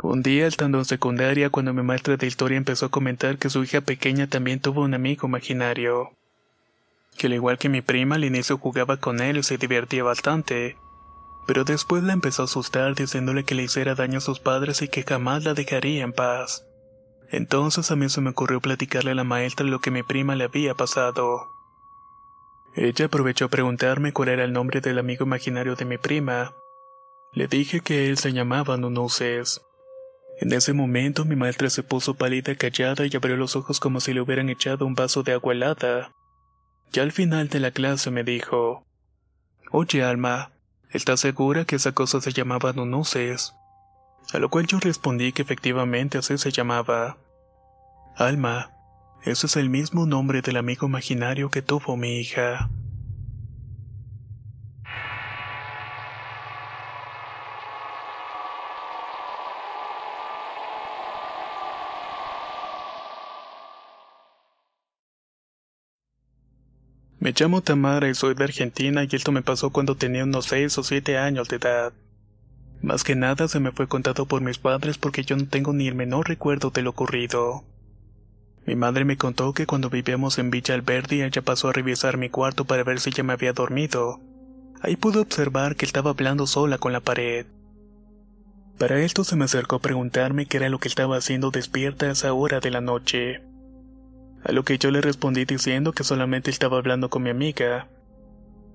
Un 0.00 0.22
día, 0.22 0.46
estando 0.46 0.78
en 0.78 0.84
secundaria, 0.84 1.50
cuando 1.50 1.74
mi 1.74 1.82
maestra 1.82 2.16
de 2.16 2.26
historia 2.28 2.56
empezó 2.56 2.86
a 2.86 2.90
comentar 2.90 3.36
que 3.36 3.50
su 3.50 3.64
hija 3.64 3.80
pequeña 3.80 4.28
también 4.28 4.60
tuvo 4.60 4.82
un 4.82 4.94
amigo 4.94 5.26
imaginario. 5.26 6.10
Que 7.16 7.26
al 7.26 7.34
igual 7.34 7.58
que 7.58 7.68
mi 7.68 7.82
prima, 7.82 8.14
al 8.14 8.24
inicio 8.24 8.58
jugaba 8.58 8.98
con 8.98 9.20
él 9.20 9.38
y 9.38 9.42
se 9.42 9.58
divertía 9.58 10.04
bastante. 10.04 10.76
Pero 11.48 11.64
después 11.64 12.04
la 12.04 12.12
empezó 12.12 12.42
a 12.42 12.44
asustar 12.44 12.94
diciéndole 12.94 13.42
que 13.42 13.56
le 13.56 13.64
hiciera 13.64 13.96
daño 13.96 14.18
a 14.18 14.20
sus 14.20 14.38
padres 14.38 14.82
y 14.82 14.88
que 14.88 15.02
jamás 15.02 15.42
la 15.42 15.54
dejaría 15.54 16.04
en 16.04 16.12
paz. 16.12 16.64
Entonces 17.30 17.90
a 17.90 17.96
mí 17.96 18.08
se 18.08 18.20
me 18.20 18.30
ocurrió 18.30 18.60
platicarle 18.60 19.10
a 19.10 19.16
la 19.16 19.24
maestra 19.24 19.66
lo 19.66 19.80
que 19.80 19.90
mi 19.90 20.04
prima 20.04 20.36
le 20.36 20.44
había 20.44 20.74
pasado. 20.74 21.48
Ella 22.80 23.06
aprovechó 23.06 23.46
a 23.46 23.48
preguntarme 23.48 24.12
cuál 24.12 24.28
era 24.28 24.44
el 24.44 24.52
nombre 24.52 24.80
del 24.80 25.00
amigo 25.00 25.24
imaginario 25.24 25.74
de 25.74 25.84
mi 25.84 25.98
prima. 25.98 26.54
Le 27.32 27.48
dije 27.48 27.80
que 27.80 28.08
él 28.08 28.18
se 28.18 28.32
llamaba 28.32 28.76
Nunuces. 28.76 29.60
En 30.40 30.52
ese 30.52 30.72
momento 30.74 31.24
mi 31.24 31.34
maestra 31.34 31.70
se 31.70 31.82
puso 31.82 32.14
pálida 32.14 32.54
callada 32.54 33.04
y 33.04 33.16
abrió 33.16 33.36
los 33.36 33.56
ojos 33.56 33.80
como 33.80 33.98
si 33.98 34.14
le 34.14 34.20
hubieran 34.20 34.48
echado 34.48 34.86
un 34.86 34.94
vaso 34.94 35.24
de 35.24 35.32
agua 35.32 35.54
helada. 35.54 36.12
Ya 36.92 37.02
al 37.02 37.10
final 37.10 37.48
de 37.48 37.58
la 37.58 37.72
clase 37.72 38.12
me 38.12 38.22
dijo, 38.22 38.84
Oye 39.72 40.04
Alma, 40.04 40.52
¿estás 40.92 41.18
segura 41.18 41.64
que 41.64 41.74
esa 41.74 41.90
cosa 41.90 42.20
se 42.20 42.32
llamaba 42.32 42.74
Nunuces? 42.74 43.54
A 44.32 44.38
lo 44.38 44.50
cual 44.50 44.68
yo 44.68 44.78
respondí 44.78 45.32
que 45.32 45.42
efectivamente 45.42 46.18
así 46.18 46.38
se 46.38 46.52
llamaba. 46.52 47.16
Alma, 48.14 48.70
ese 49.24 49.46
es 49.46 49.56
el 49.56 49.68
mismo 49.70 50.06
nombre 50.06 50.42
del 50.42 50.56
amigo 50.56 50.86
imaginario 50.86 51.50
que 51.50 51.62
tuvo 51.62 51.96
mi 51.96 52.18
hija. 52.18 52.70
Me 67.20 67.34
llamo 67.38 67.60
Tamara 67.60 68.08
y 68.08 68.14
soy 68.14 68.34
de 68.34 68.44
Argentina 68.44 69.04
y 69.04 69.08
esto 69.14 69.32
me 69.32 69.42
pasó 69.42 69.70
cuando 69.70 69.96
tenía 69.96 70.24
unos 70.24 70.46
6 70.46 70.78
o 70.78 70.82
7 70.82 71.18
años 71.18 71.48
de 71.48 71.56
edad. 71.56 71.92
Más 72.80 73.04
que 73.04 73.16
nada 73.16 73.48
se 73.48 73.60
me 73.60 73.72
fue 73.72 73.88
contado 73.88 74.24
por 74.26 74.40
mis 74.40 74.58
padres 74.58 74.96
porque 74.96 75.24
yo 75.24 75.36
no 75.36 75.46
tengo 75.46 75.72
ni 75.72 75.88
el 75.88 75.94
menor 75.94 76.28
recuerdo 76.28 76.70
de 76.70 76.82
lo 76.82 76.90
ocurrido. 76.90 77.64
Mi 78.68 78.76
madre 78.76 79.06
me 79.06 79.16
contó 79.16 79.54
que 79.54 79.64
cuando 79.64 79.88
vivíamos 79.88 80.36
en 80.36 80.50
Villa 80.50 80.74
Alberdi 80.74 81.22
ella 81.22 81.40
pasó 81.40 81.70
a 81.70 81.72
revisar 81.72 82.18
mi 82.18 82.28
cuarto 82.28 82.66
para 82.66 82.84
ver 82.84 83.00
si 83.00 83.10
ya 83.10 83.22
me 83.22 83.32
había 83.32 83.54
dormido. 83.54 84.20
Ahí 84.82 84.94
pude 84.94 85.20
observar 85.20 85.74
que 85.74 85.86
estaba 85.86 86.10
hablando 86.10 86.46
sola 86.46 86.76
con 86.76 86.92
la 86.92 87.00
pared. 87.00 87.46
Para 88.76 89.00
esto 89.00 89.24
se 89.24 89.36
me 89.36 89.46
acercó 89.46 89.76
a 89.76 89.80
preguntarme 89.80 90.44
qué 90.44 90.58
era 90.58 90.68
lo 90.68 90.80
que 90.80 90.88
estaba 90.88 91.16
haciendo 91.16 91.50
despierta 91.50 92.04
a 92.04 92.10
esa 92.10 92.34
hora 92.34 92.60
de 92.60 92.70
la 92.70 92.82
noche. 92.82 93.40
A 94.44 94.52
lo 94.52 94.64
que 94.64 94.76
yo 94.76 94.90
le 94.90 95.00
respondí 95.00 95.46
diciendo 95.46 95.92
que 95.92 96.04
solamente 96.04 96.50
estaba 96.50 96.76
hablando 96.76 97.08
con 97.08 97.22
mi 97.22 97.30
amiga. 97.30 97.88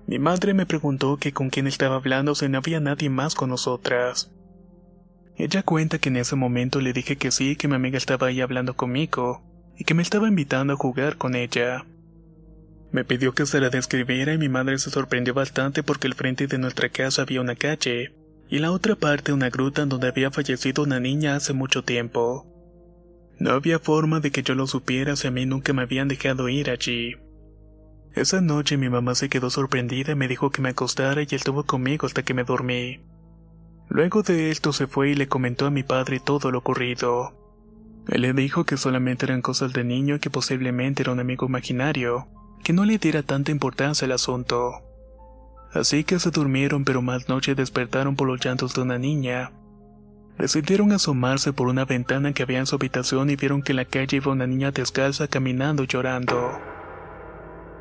Mi 0.08 0.18
madre 0.18 0.54
me 0.54 0.66
preguntó 0.66 1.18
que 1.18 1.32
con 1.32 1.50
quién 1.50 1.68
estaba 1.68 1.94
hablando 1.94 2.34
si 2.34 2.48
no 2.48 2.58
había 2.58 2.80
nadie 2.80 3.10
más 3.10 3.36
con 3.36 3.50
nosotras. 3.50 4.32
Ella 5.36 5.62
cuenta 5.62 6.00
que 6.00 6.08
en 6.08 6.16
ese 6.16 6.34
momento 6.34 6.80
le 6.80 6.92
dije 6.92 7.14
que 7.14 7.30
sí, 7.30 7.54
que 7.54 7.68
mi 7.68 7.76
amiga 7.76 7.96
estaba 7.96 8.26
ahí 8.26 8.40
hablando 8.40 8.74
conmigo, 8.74 9.53
y 9.78 9.84
que 9.84 9.94
me 9.94 10.02
estaba 10.02 10.28
invitando 10.28 10.72
a 10.72 10.76
jugar 10.76 11.16
con 11.16 11.34
ella. 11.34 11.84
Me 12.92 13.04
pidió 13.04 13.34
que 13.34 13.46
se 13.46 13.60
la 13.60 13.70
describiera 13.70 14.34
y 14.34 14.38
mi 14.38 14.48
madre 14.48 14.78
se 14.78 14.90
sorprendió 14.90 15.34
bastante 15.34 15.82
porque 15.82 16.06
al 16.06 16.14
frente 16.14 16.46
de 16.46 16.58
nuestra 16.58 16.88
casa 16.88 17.22
había 17.22 17.40
una 17.40 17.56
calle, 17.56 18.14
y 18.48 18.58
la 18.58 18.70
otra 18.70 18.94
parte 18.94 19.32
una 19.32 19.50
gruta 19.50 19.84
donde 19.84 20.08
había 20.08 20.30
fallecido 20.30 20.84
una 20.84 21.00
niña 21.00 21.34
hace 21.34 21.52
mucho 21.52 21.82
tiempo. 21.82 22.46
No 23.38 23.50
había 23.50 23.80
forma 23.80 24.20
de 24.20 24.30
que 24.30 24.42
yo 24.42 24.54
lo 24.54 24.66
supiera 24.66 25.16
si 25.16 25.26
a 25.26 25.32
mí 25.32 25.44
nunca 25.44 25.72
me 25.72 25.82
habían 25.82 26.06
dejado 26.06 26.48
ir 26.48 26.70
allí. 26.70 27.16
Esa 28.14 28.40
noche 28.40 28.76
mi 28.76 28.88
mamá 28.88 29.16
se 29.16 29.28
quedó 29.28 29.50
sorprendida 29.50 30.12
y 30.12 30.14
me 30.14 30.28
dijo 30.28 30.50
que 30.50 30.62
me 30.62 30.68
acostara 30.68 31.22
y 31.22 31.26
estuvo 31.30 31.64
conmigo 31.64 32.06
hasta 32.06 32.22
que 32.22 32.32
me 32.32 32.44
dormí. 32.44 33.00
Luego 33.88 34.22
de 34.22 34.50
esto 34.50 34.72
se 34.72 34.86
fue 34.86 35.10
y 35.10 35.14
le 35.14 35.26
comentó 35.26 35.66
a 35.66 35.70
mi 35.70 35.82
padre 35.82 36.20
todo 36.20 36.52
lo 36.52 36.58
ocurrido. 36.58 37.43
Él 38.08 38.22
le 38.22 38.32
dijo 38.32 38.64
que 38.64 38.76
solamente 38.76 39.26
eran 39.26 39.42
cosas 39.42 39.72
de 39.72 39.84
niño 39.84 40.16
y 40.16 40.18
que 40.18 40.30
posiblemente 40.30 41.02
era 41.02 41.12
un 41.12 41.20
amigo 41.20 41.46
imaginario, 41.46 42.28
que 42.62 42.72
no 42.72 42.84
le 42.84 42.98
diera 42.98 43.22
tanta 43.22 43.50
importancia 43.50 44.04
al 44.04 44.12
asunto. 44.12 44.82
Así 45.72 46.04
que 46.04 46.18
se 46.18 46.30
durmieron 46.30 46.84
pero 46.84 47.02
más 47.02 47.28
noche 47.28 47.54
despertaron 47.54 48.14
por 48.14 48.28
los 48.28 48.44
llantos 48.44 48.74
de 48.74 48.82
una 48.82 48.98
niña. 48.98 49.52
Decidieron 50.38 50.92
asomarse 50.92 51.52
por 51.52 51.68
una 51.68 51.84
ventana 51.84 52.32
que 52.32 52.42
había 52.42 52.58
en 52.58 52.66
su 52.66 52.76
habitación 52.76 53.30
y 53.30 53.36
vieron 53.36 53.62
que 53.62 53.72
en 53.72 53.76
la 53.76 53.84
calle 53.84 54.16
iba 54.16 54.32
una 54.32 54.46
niña 54.46 54.70
descalza 54.70 55.28
caminando 55.28 55.84
y 55.84 55.86
llorando. 55.86 56.58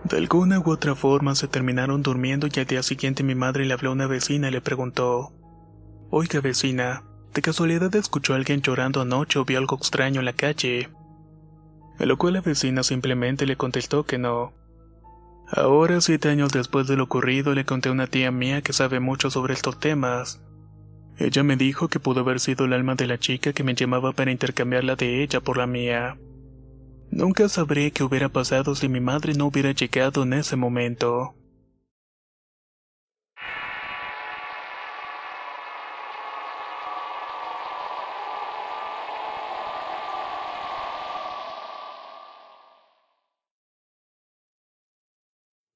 De 0.04 0.18
alguna 0.18 0.60
u 0.60 0.70
otra 0.70 0.96
forma 0.96 1.34
se 1.34 1.48
terminaron 1.48 2.04
durmiendo 2.04 2.48
y 2.54 2.60
al 2.60 2.66
día 2.66 2.84
siguiente 2.84 3.24
mi 3.24 3.36
madre 3.36 3.66
le 3.66 3.74
habló 3.74 3.90
a 3.90 3.94
una 3.94 4.08
vecina 4.08 4.50
y 4.50 4.52
le 4.52 4.62
preguntó, 4.62 5.34
Oiga 6.10 6.42
vecina, 6.42 7.04
¿de 7.34 7.42
casualidad 7.42 7.96
escuchó 7.96 8.34
a 8.34 8.36
alguien 8.36 8.62
llorando 8.62 9.02
anoche 9.02 9.40
o 9.40 9.46
vio 9.46 9.58
algo 9.58 9.76
extraño 9.78 10.20
en 10.20 10.26
la 10.26 10.34
calle? 10.34 10.90
A 12.00 12.06
lo 12.06 12.18
cual 12.18 12.34
la 12.34 12.42
vecina 12.42 12.84
simplemente 12.84 13.46
le 13.46 13.56
contestó 13.56 14.04
que 14.04 14.18
no. 14.18 14.54
Ahora, 15.48 16.02
siete 16.02 16.30
años 16.30 16.52
después 16.52 16.88
de 16.88 16.96
lo 16.96 17.04
ocurrido, 17.04 17.54
le 17.54 17.66
conté 17.66 17.90
a 17.90 17.92
una 17.92 18.08
tía 18.08 18.32
mía 18.32 18.62
que 18.62 18.74
sabe 18.74 19.00
mucho 19.00 19.30
sobre 19.30 19.54
estos 19.54 19.80
temas. 19.80 20.42
Ella 21.18 21.44
me 21.44 21.58
dijo 21.58 21.90
que 21.90 22.00
pudo 22.00 22.22
haber 22.22 22.40
sido 22.40 22.66
el 22.66 22.74
alma 22.74 22.96
de 22.96 23.08
la 23.08 23.20
chica 23.20 23.54
que 23.54 23.64
me 23.64 23.76
llamaba 23.76 24.14
para 24.14 24.32
intercambiarla 24.32 24.96
de 24.96 25.22
ella 25.24 25.42
por 25.42 25.58
la 25.58 25.68
mía. 25.68 26.18
Nunca 27.12 27.48
sabré 27.50 27.92
qué 27.92 28.04
hubiera 28.04 28.30
pasado 28.30 28.74
si 28.74 28.90
mi 28.90 29.00
madre 29.00 29.34
no 29.36 29.46
hubiera 29.46 29.72
llegado 29.72 30.24
en 30.24 30.34
ese 30.34 30.56
momento. 30.56 31.36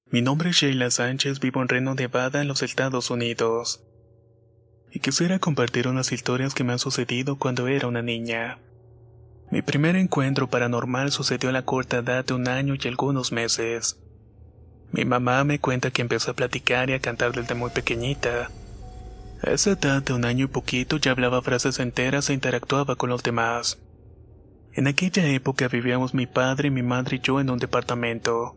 Mi 0.09 0.21
nombre 0.21 0.51
es 0.51 0.55
Sheila 0.55 0.89
Sánchez, 0.89 1.41
vivo 1.41 1.61
en 1.61 1.67
Reno, 1.67 1.93
Nevada, 1.93 2.41
en 2.41 2.47
los 2.47 2.63
Estados 2.63 3.09
Unidos. 3.11 3.83
Y 4.89 5.01
quisiera 5.01 5.39
compartir 5.39 5.89
unas 5.89 6.13
historias 6.13 6.53
que 6.53 6.63
me 6.63 6.71
han 6.71 6.79
sucedido 6.79 7.37
cuando 7.37 7.67
era 7.67 7.89
una 7.89 8.01
niña. 8.01 8.57
Mi 9.51 9.61
primer 9.61 9.97
encuentro 9.97 10.49
paranormal 10.49 11.11
sucedió 11.11 11.49
a 11.49 11.51
la 11.51 11.63
corta 11.63 11.97
edad 11.97 12.23
de 12.23 12.33
un 12.33 12.47
año 12.47 12.75
y 12.81 12.87
algunos 12.87 13.33
meses. 13.33 13.99
Mi 14.93 15.03
mamá 15.03 15.43
me 15.43 15.59
cuenta 15.59 15.91
que 15.91 16.03
empezó 16.03 16.31
a 16.31 16.35
platicar 16.35 16.89
y 16.89 16.93
a 16.93 17.01
cantar 17.01 17.33
desde 17.33 17.53
muy 17.53 17.71
pequeñita. 17.71 18.49
A 19.43 19.51
esa 19.51 19.71
edad 19.71 20.01
de 20.03 20.13
un 20.13 20.23
año 20.23 20.45
y 20.45 20.47
poquito 20.47 20.95
ya 20.95 21.11
hablaba 21.11 21.41
frases 21.41 21.79
enteras 21.79 22.29
e 22.29 22.33
interactuaba 22.33 22.95
con 22.95 23.09
los 23.09 23.23
demás. 23.23 23.77
En 24.71 24.87
aquella 24.87 25.27
época 25.27 25.67
vivíamos 25.67 26.13
mi 26.13 26.27
padre, 26.27 26.71
mi 26.71 26.81
madre 26.81 27.17
y 27.17 27.19
yo 27.19 27.41
en 27.41 27.49
un 27.49 27.59
departamento. 27.59 28.55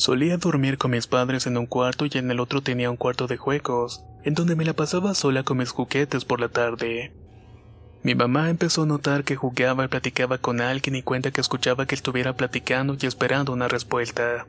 Solía 0.00 0.38
dormir 0.38 0.78
con 0.78 0.92
mis 0.92 1.06
padres 1.06 1.46
en 1.46 1.58
un 1.58 1.66
cuarto 1.66 2.06
y 2.06 2.10
en 2.14 2.30
el 2.30 2.40
otro 2.40 2.62
tenía 2.62 2.90
un 2.90 2.96
cuarto 2.96 3.26
de 3.26 3.36
juegos, 3.36 4.02
en 4.24 4.32
donde 4.32 4.56
me 4.56 4.64
la 4.64 4.72
pasaba 4.72 5.12
sola 5.12 5.42
con 5.42 5.58
mis 5.58 5.72
juguetes 5.72 6.24
por 6.24 6.40
la 6.40 6.48
tarde. 6.48 7.12
Mi 8.02 8.14
mamá 8.14 8.48
empezó 8.48 8.84
a 8.84 8.86
notar 8.86 9.24
que 9.24 9.36
jugaba 9.36 9.84
y 9.84 9.88
platicaba 9.88 10.38
con 10.38 10.62
alguien 10.62 10.96
y 10.96 11.02
cuenta 11.02 11.32
que 11.32 11.42
escuchaba 11.42 11.84
que 11.84 11.94
estuviera 11.94 12.34
platicando 12.34 12.96
y 12.98 13.04
esperando 13.04 13.52
una 13.52 13.68
respuesta. 13.68 14.46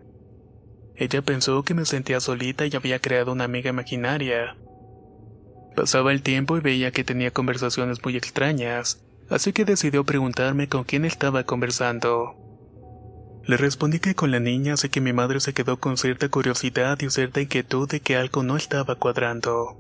Ella 0.96 1.22
pensó 1.22 1.64
que 1.64 1.74
me 1.74 1.84
sentía 1.84 2.22
solita 2.22 2.66
y 2.66 2.74
había 2.74 3.00
creado 3.00 3.34
una 3.34 3.44
amiga 3.44 3.72
imaginaria. 3.72 4.56
Pasaba 5.76 6.14
el 6.14 6.22
tiempo 6.22 6.56
y 6.56 6.62
veía 6.62 6.92
que 6.92 7.04
tenía 7.04 7.32
conversaciones 7.32 8.02
muy 8.06 8.16
extrañas, 8.16 9.04
así 9.30 9.52
que 9.52 9.66
decidió 9.66 10.06
preguntarme 10.06 10.70
con 10.70 10.86
quién 10.86 11.04
estaba 11.04 11.44
conversando. 11.44 12.38
Le 13.46 13.58
respondí 13.58 14.00
que 14.00 14.16
con 14.16 14.32
la 14.32 14.40
niña, 14.40 14.74
así 14.74 14.90
que 14.90 15.02
mi 15.02 15.14
madre 15.14 15.40
se 15.40 15.54
quedó 15.54 15.78
con 15.78 15.98
cierta 15.98 16.30
curiosidad 16.30 17.00
y 17.02 17.10
cierta 17.10 17.42
inquietud 17.42 17.90
de 17.90 18.00
que 18.00 18.16
algo 18.16 18.44
no 18.44 18.56
estaba 18.56 18.96
cuadrando. 18.96 19.78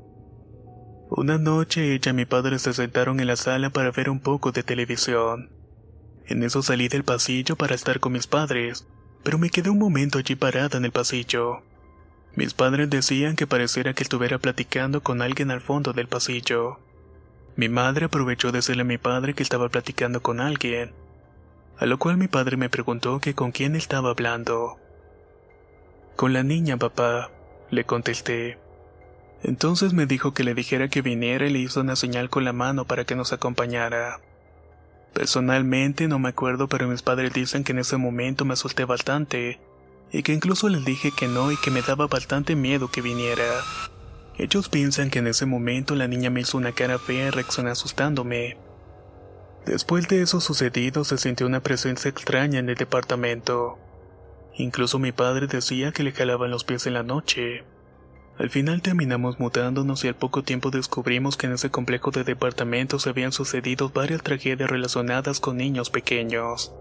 Una 1.09 1.37
noche 1.37 1.93
ella 1.93 2.11
y 2.11 2.13
mi 2.13 2.25
padre 2.25 2.57
se 2.57 2.73
sentaron 2.73 3.19
en 3.19 3.27
la 3.27 3.35
sala 3.35 3.69
para 3.69 3.91
ver 3.91 4.09
un 4.09 4.19
poco 4.19 4.51
de 4.51 4.63
televisión. 4.63 5.51
En 6.25 6.41
eso 6.43 6.61
salí 6.61 6.87
del 6.87 7.03
pasillo 7.03 7.55
para 7.55 7.75
estar 7.75 7.99
con 7.99 8.13
mis 8.13 8.27
padres, 8.27 8.87
pero 9.23 9.37
me 9.37 9.49
quedé 9.49 9.69
un 9.69 9.77
momento 9.77 10.17
allí 10.17 10.35
parada 10.35 10.77
en 10.77 10.85
el 10.85 10.91
pasillo. 10.91 11.63
Mis 12.35 12.53
padres 12.53 12.89
decían 12.89 13.35
que 13.35 13.45
pareciera 13.45 13.93
que 13.93 14.03
estuviera 14.03 14.39
platicando 14.39 15.03
con 15.03 15.21
alguien 15.21 15.51
al 15.51 15.59
fondo 15.59 15.91
del 15.91 16.07
pasillo. 16.07 16.79
Mi 17.57 17.67
madre 17.67 18.05
aprovechó 18.05 18.51
de 18.51 18.59
decirle 18.59 18.83
a 18.83 18.85
mi 18.85 18.97
padre 18.97 19.33
que 19.33 19.43
estaba 19.43 19.67
platicando 19.67 20.21
con 20.21 20.39
alguien, 20.39 20.93
a 21.81 21.87
lo 21.87 21.97
cual 21.97 22.15
mi 22.15 22.27
padre 22.27 22.57
me 22.57 22.69
preguntó 22.69 23.19
que 23.19 23.33
con 23.33 23.51
quién 23.51 23.75
estaba 23.75 24.11
hablando. 24.11 24.77
Con 26.15 26.31
la 26.31 26.43
niña, 26.43 26.77
papá, 26.77 27.31
le 27.71 27.85
contesté. 27.85 28.59
Entonces 29.41 29.91
me 29.91 30.05
dijo 30.05 30.31
que 30.31 30.43
le 30.43 30.53
dijera 30.53 30.89
que 30.89 31.01
viniera 31.01 31.47
y 31.47 31.49
le 31.49 31.57
hizo 31.57 31.81
una 31.81 31.95
señal 31.95 32.29
con 32.29 32.45
la 32.45 32.53
mano 32.53 32.85
para 32.85 33.03
que 33.05 33.15
nos 33.15 33.33
acompañara. 33.33 34.19
Personalmente 35.13 36.07
no 36.07 36.19
me 36.19 36.29
acuerdo, 36.29 36.67
pero 36.67 36.87
mis 36.87 37.01
padres 37.01 37.33
dicen 37.33 37.63
que 37.63 37.71
en 37.71 37.79
ese 37.79 37.97
momento 37.97 38.45
me 38.45 38.53
asusté 38.53 38.85
bastante, 38.85 39.59
y 40.11 40.21
que 40.21 40.33
incluso 40.33 40.69
les 40.69 40.85
dije 40.85 41.09
que 41.17 41.27
no 41.27 41.51
y 41.51 41.57
que 41.57 41.71
me 41.71 41.81
daba 41.81 42.05
bastante 42.05 42.55
miedo 42.55 42.91
que 42.91 43.01
viniera. 43.01 43.63
Ellos 44.37 44.69
piensan 44.69 45.09
que 45.09 45.17
en 45.17 45.25
ese 45.25 45.47
momento 45.47 45.95
la 45.95 46.07
niña 46.07 46.29
me 46.29 46.41
hizo 46.41 46.59
una 46.59 46.73
cara 46.73 46.99
fea 46.99 47.29
y 47.29 47.31
reaccionó 47.31 47.71
asustándome. 47.71 48.55
Después 49.65 50.07
de 50.07 50.21
eso 50.21 50.41
sucedido 50.41 51.03
se 51.03 51.17
sintió 51.17 51.45
una 51.45 51.61
presencia 51.61 52.09
extraña 52.09 52.59
en 52.59 52.69
el 52.69 52.75
departamento. 52.75 53.77
Incluso 54.55 54.99
mi 54.99 55.11
padre 55.11 55.47
decía 55.47 55.91
que 55.91 56.03
le 56.03 56.11
jalaban 56.11 56.51
los 56.51 56.63
pies 56.63 56.87
en 56.87 56.93
la 56.93 57.03
noche. 57.03 57.63
Al 58.37 58.49
final 58.49 58.81
terminamos 58.81 59.39
mudándonos 59.39 60.03
y 60.03 60.07
al 60.07 60.15
poco 60.15 60.43
tiempo 60.43 60.71
descubrimos 60.71 61.37
que 61.37 61.45
en 61.45 61.53
ese 61.53 61.69
complejo 61.69 62.11
de 62.11 62.23
departamentos 62.23 63.05
habían 63.05 63.31
sucedido 63.31 63.89
varias 63.89 64.23
tragedias 64.23 64.69
relacionadas 64.69 65.39
con 65.39 65.57
niños 65.57 65.89
pequeños. 65.89 66.73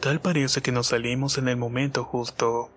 Tal 0.00 0.20
parece 0.20 0.60
que 0.60 0.72
nos 0.72 0.88
salimos 0.88 1.38
en 1.38 1.48
el 1.48 1.56
momento 1.56 2.04
justo. 2.04 2.70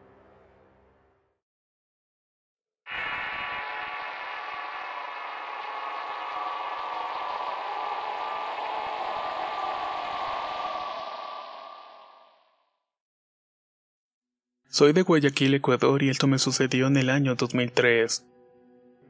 Soy 14.73 14.93
de 14.93 15.01
Guayaquil, 15.01 15.53
Ecuador, 15.53 16.01
y 16.01 16.07
esto 16.07 16.27
me 16.27 16.39
sucedió 16.39 16.87
en 16.87 16.95
el 16.95 17.09
año 17.09 17.35
2003. 17.35 18.23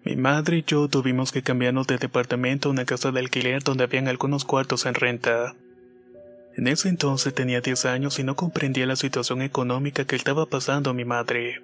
Mi 0.03 0.15
madre 0.15 0.57
y 0.57 0.63
yo 0.65 0.87
tuvimos 0.87 1.31
que 1.31 1.43
cambiarnos 1.43 1.85
de 1.85 1.99
departamento 1.99 2.67
a 2.67 2.71
una 2.71 2.85
casa 2.85 3.11
de 3.11 3.19
alquiler 3.19 3.61
donde 3.61 3.83
habían 3.83 4.07
algunos 4.07 4.43
cuartos 4.43 4.87
en 4.87 4.95
renta. 4.95 5.53
En 6.57 6.67
ese 6.67 6.89
entonces 6.89 7.35
tenía 7.35 7.61
10 7.61 7.85
años 7.85 8.17
y 8.17 8.23
no 8.23 8.35
comprendía 8.35 8.87
la 8.87 8.95
situación 8.95 9.43
económica 9.43 10.05
que 10.05 10.15
estaba 10.15 10.47
pasando 10.47 10.95
mi 10.95 11.05
madre. 11.05 11.61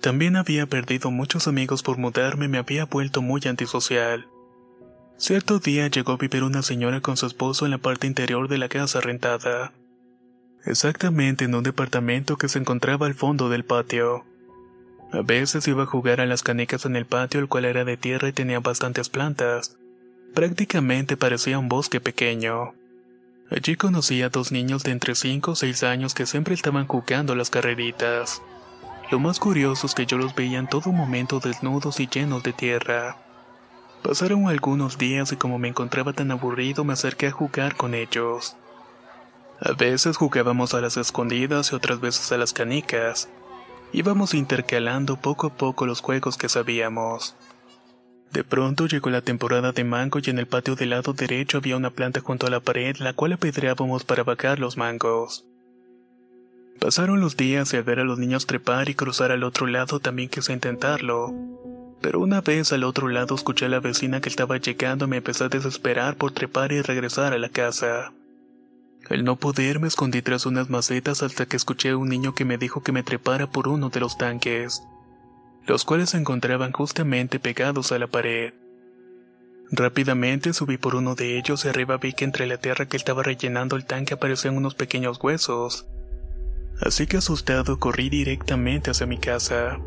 También 0.00 0.36
había 0.36 0.64
perdido 0.64 1.10
muchos 1.10 1.46
amigos 1.46 1.82
por 1.82 1.98
mudarme 1.98 2.46
y 2.46 2.48
me 2.48 2.56
había 2.56 2.86
vuelto 2.86 3.20
muy 3.20 3.42
antisocial. 3.44 4.28
Cierto 5.18 5.58
día 5.58 5.88
llegó 5.88 6.12
a 6.12 6.16
vivir 6.16 6.42
una 6.42 6.62
señora 6.62 7.02
con 7.02 7.18
su 7.18 7.26
esposo 7.26 7.66
en 7.66 7.72
la 7.72 7.78
parte 7.78 8.06
interior 8.06 8.48
de 8.48 8.56
la 8.56 8.70
casa 8.70 9.02
rentada 9.02 9.74
exactamente 10.66 11.44
en 11.44 11.54
un 11.54 11.62
departamento 11.62 12.36
que 12.36 12.48
se 12.48 12.58
encontraba 12.58 13.06
al 13.06 13.14
fondo 13.14 13.48
del 13.48 13.64
patio. 13.64 14.24
A 15.12 15.22
veces 15.22 15.68
iba 15.68 15.84
a 15.84 15.86
jugar 15.86 16.20
a 16.20 16.26
las 16.26 16.42
canicas 16.42 16.86
en 16.86 16.96
el 16.96 17.06
patio, 17.06 17.38
el 17.40 17.48
cual 17.48 17.66
era 17.66 17.84
de 17.84 17.96
tierra 17.96 18.28
y 18.28 18.32
tenía 18.32 18.60
bastantes 18.60 19.08
plantas. 19.08 19.76
Prácticamente 20.34 21.16
parecía 21.16 21.58
un 21.58 21.68
bosque 21.68 22.00
pequeño. 22.00 22.74
Allí 23.50 23.76
conocí 23.76 24.22
a 24.22 24.30
dos 24.30 24.50
niños 24.50 24.82
de 24.82 24.90
entre 24.90 25.14
5 25.14 25.52
o 25.52 25.54
6 25.54 25.82
años 25.84 26.14
que 26.14 26.26
siempre 26.26 26.54
estaban 26.54 26.86
jugando 26.86 27.36
las 27.36 27.50
carreritas. 27.50 28.42
Lo 29.10 29.20
más 29.20 29.38
curioso 29.38 29.86
es 29.86 29.94
que 29.94 30.06
yo 30.06 30.18
los 30.18 30.34
veía 30.34 30.58
en 30.58 30.66
todo 30.66 30.90
momento 30.90 31.38
desnudos 31.38 32.00
y 32.00 32.08
llenos 32.08 32.42
de 32.42 32.52
tierra. 32.52 33.18
Pasaron 34.02 34.48
algunos 34.48 34.98
días 34.98 35.30
y 35.32 35.36
como 35.36 35.58
me 35.58 35.68
encontraba 35.68 36.12
tan 36.12 36.30
aburrido 36.30 36.84
me 36.84 36.94
acerqué 36.94 37.28
a 37.28 37.32
jugar 37.32 37.76
con 37.76 37.94
ellos. 37.94 38.56
A 39.64 39.72
veces 39.72 40.18
jugábamos 40.18 40.74
a 40.74 40.82
las 40.82 40.98
escondidas 40.98 41.72
y 41.72 41.74
otras 41.74 41.98
veces 41.98 42.30
a 42.32 42.36
las 42.36 42.52
canicas. 42.52 43.30
Íbamos 43.94 44.34
intercalando 44.34 45.16
poco 45.16 45.46
a 45.46 45.54
poco 45.54 45.86
los 45.86 46.02
juegos 46.02 46.36
que 46.36 46.50
sabíamos. 46.50 47.34
De 48.30 48.44
pronto 48.44 48.86
llegó 48.86 49.08
la 49.08 49.22
temporada 49.22 49.72
de 49.72 49.84
mango 49.84 50.18
y 50.22 50.28
en 50.28 50.38
el 50.38 50.46
patio 50.46 50.76
del 50.76 50.90
lado 50.90 51.14
derecho 51.14 51.56
había 51.56 51.78
una 51.78 51.88
planta 51.88 52.20
junto 52.20 52.46
a 52.46 52.50
la 52.50 52.60
pared 52.60 52.94
la 52.98 53.14
cual 53.14 53.32
apedreábamos 53.32 54.04
para 54.04 54.22
bajar 54.22 54.58
los 54.58 54.76
mangos. 54.76 55.46
Pasaron 56.78 57.22
los 57.22 57.38
días 57.38 57.72
y 57.72 57.78
al 57.78 57.84
ver 57.84 58.00
a 58.00 58.04
los 58.04 58.18
niños 58.18 58.44
trepar 58.44 58.90
y 58.90 58.94
cruzar 58.94 59.32
al 59.32 59.44
otro 59.44 59.66
lado 59.66 59.98
también 59.98 60.28
quise 60.28 60.52
intentarlo. 60.52 61.32
Pero 62.02 62.20
una 62.20 62.42
vez 62.42 62.70
al 62.74 62.84
otro 62.84 63.08
lado 63.08 63.34
escuché 63.34 63.64
a 63.64 63.70
la 63.70 63.80
vecina 63.80 64.20
que 64.20 64.28
estaba 64.28 64.58
llegando 64.58 65.06
y 65.06 65.08
me 65.08 65.16
empecé 65.16 65.44
a 65.44 65.48
desesperar 65.48 66.16
por 66.16 66.32
trepar 66.32 66.72
y 66.72 66.82
regresar 66.82 67.32
a 67.32 67.38
la 67.38 67.48
casa. 67.48 68.12
Al 69.10 69.22
no 69.22 69.36
poder 69.36 69.80
me 69.80 69.88
escondí 69.88 70.22
tras 70.22 70.46
unas 70.46 70.70
macetas 70.70 71.22
hasta 71.22 71.46
que 71.46 71.56
escuché 71.56 71.90
a 71.90 71.96
un 71.96 72.08
niño 72.08 72.34
que 72.34 72.44
me 72.44 72.56
dijo 72.56 72.82
que 72.82 72.92
me 72.92 73.02
trepara 73.02 73.50
por 73.50 73.68
uno 73.68 73.90
de 73.90 74.00
los 74.00 74.16
tanques, 74.16 74.82
los 75.66 75.84
cuales 75.84 76.10
se 76.10 76.16
encontraban 76.16 76.72
justamente 76.72 77.38
pegados 77.38 77.92
a 77.92 77.98
la 77.98 78.06
pared. 78.06 78.54
Rápidamente 79.70 80.52
subí 80.52 80.78
por 80.78 80.94
uno 80.94 81.14
de 81.14 81.38
ellos 81.38 81.64
y 81.64 81.68
arriba 81.68 81.96
vi 81.98 82.12
que 82.12 82.24
entre 82.24 82.46
la 82.46 82.58
tierra 82.58 82.86
que 82.86 82.96
estaba 82.96 83.22
rellenando 83.22 83.76
el 83.76 83.84
tanque 83.84 84.14
aparecían 84.14 84.56
unos 84.56 84.74
pequeños 84.74 85.18
huesos. 85.22 85.86
Así 86.80 87.06
que 87.06 87.18
asustado 87.18 87.78
corrí 87.78 88.08
directamente 88.08 88.90
hacia 88.90 89.06
mi 89.06 89.18
casa. 89.18 89.78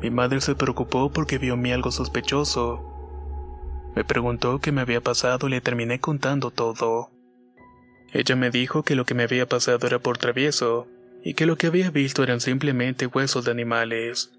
Mi 0.00 0.10
madre 0.10 0.40
se 0.40 0.54
preocupó 0.54 1.12
porque 1.12 1.38
vio 1.38 1.54
en 1.54 1.62
mí 1.62 1.72
algo 1.72 1.90
sospechoso. 1.90 2.88
Me 3.94 4.04
preguntó 4.04 4.58
qué 4.58 4.72
me 4.72 4.80
había 4.80 5.00
pasado 5.00 5.46
y 5.48 5.50
le 5.50 5.60
terminé 5.60 6.00
contando 6.00 6.50
todo. 6.50 7.10
Ella 8.12 8.36
me 8.36 8.50
dijo 8.50 8.82
que 8.82 8.94
lo 8.94 9.04
que 9.04 9.14
me 9.14 9.22
había 9.22 9.46
pasado 9.46 9.86
era 9.86 9.98
por 9.98 10.18
travieso, 10.18 10.86
y 11.24 11.34
que 11.34 11.46
lo 11.46 11.56
que 11.56 11.68
había 11.68 11.90
visto 11.90 12.22
eran 12.22 12.40
simplemente 12.40 13.06
huesos 13.06 13.44
de 13.44 13.50
animales. 13.50 14.32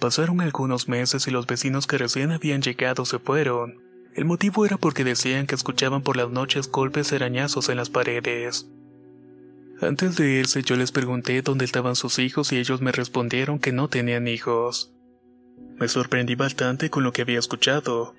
Pasaron 0.00 0.40
algunos 0.40 0.88
meses 0.88 1.26
y 1.28 1.30
los 1.30 1.46
vecinos 1.46 1.86
que 1.86 1.98
recién 1.98 2.32
habían 2.32 2.62
llegado 2.62 3.04
se 3.04 3.18
fueron. 3.18 3.80
El 4.14 4.24
motivo 4.24 4.66
era 4.66 4.76
porque 4.76 5.04
decían 5.04 5.46
que 5.46 5.54
escuchaban 5.54 6.02
por 6.02 6.16
las 6.16 6.30
noches 6.30 6.70
golpes 6.70 7.12
arañazos 7.12 7.68
en 7.68 7.76
las 7.76 7.90
paredes. 7.90 8.66
Antes 9.80 10.16
de 10.16 10.30
irse 10.30 10.62
yo 10.62 10.76
les 10.76 10.92
pregunté 10.92 11.42
dónde 11.42 11.64
estaban 11.64 11.96
sus 11.96 12.18
hijos 12.18 12.52
y 12.52 12.58
ellos 12.58 12.80
me 12.80 12.92
respondieron 12.92 13.58
que 13.58 13.72
no 13.72 13.88
tenían 13.88 14.28
hijos. 14.28 14.92
Me 15.76 15.88
sorprendí 15.88 16.34
bastante 16.34 16.90
con 16.90 17.02
lo 17.02 17.12
que 17.12 17.22
había 17.22 17.38
escuchado, 17.38 18.14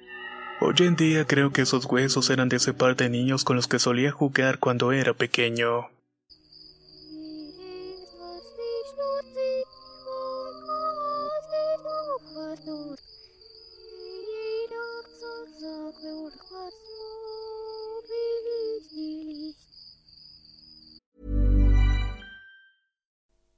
Hoy 0.62 0.74
en 0.80 0.96
día 0.96 1.26
creo 1.26 1.52
que 1.52 1.64
esos 1.64 1.86
huesos 1.86 2.30
eran 2.30 2.48
de 2.48 2.58
ese 2.58 2.74
par 2.74 2.96
de 2.96 3.10
niños 3.10 3.44
con 3.44 3.58
los 3.58 3.68
que 3.68 3.78
solía 3.78 4.12
jugar 4.12 4.60
cuando 4.60 4.94
era 4.94 5.14
pequeño. 5.14 5.90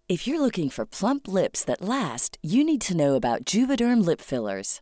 If 0.09 0.25
you're 0.25 0.39
looking 0.39 0.69
for 0.69 0.85
plump 0.85 1.27
lips 1.27 1.65
that 1.65 1.81
last, 1.81 2.37
you 2.41 2.63
need 2.63 2.79
to 2.81 2.95
know 2.95 3.15
about 3.15 3.43
Juvederm 3.43 4.05
lip 4.05 4.21
fillers. 4.21 4.81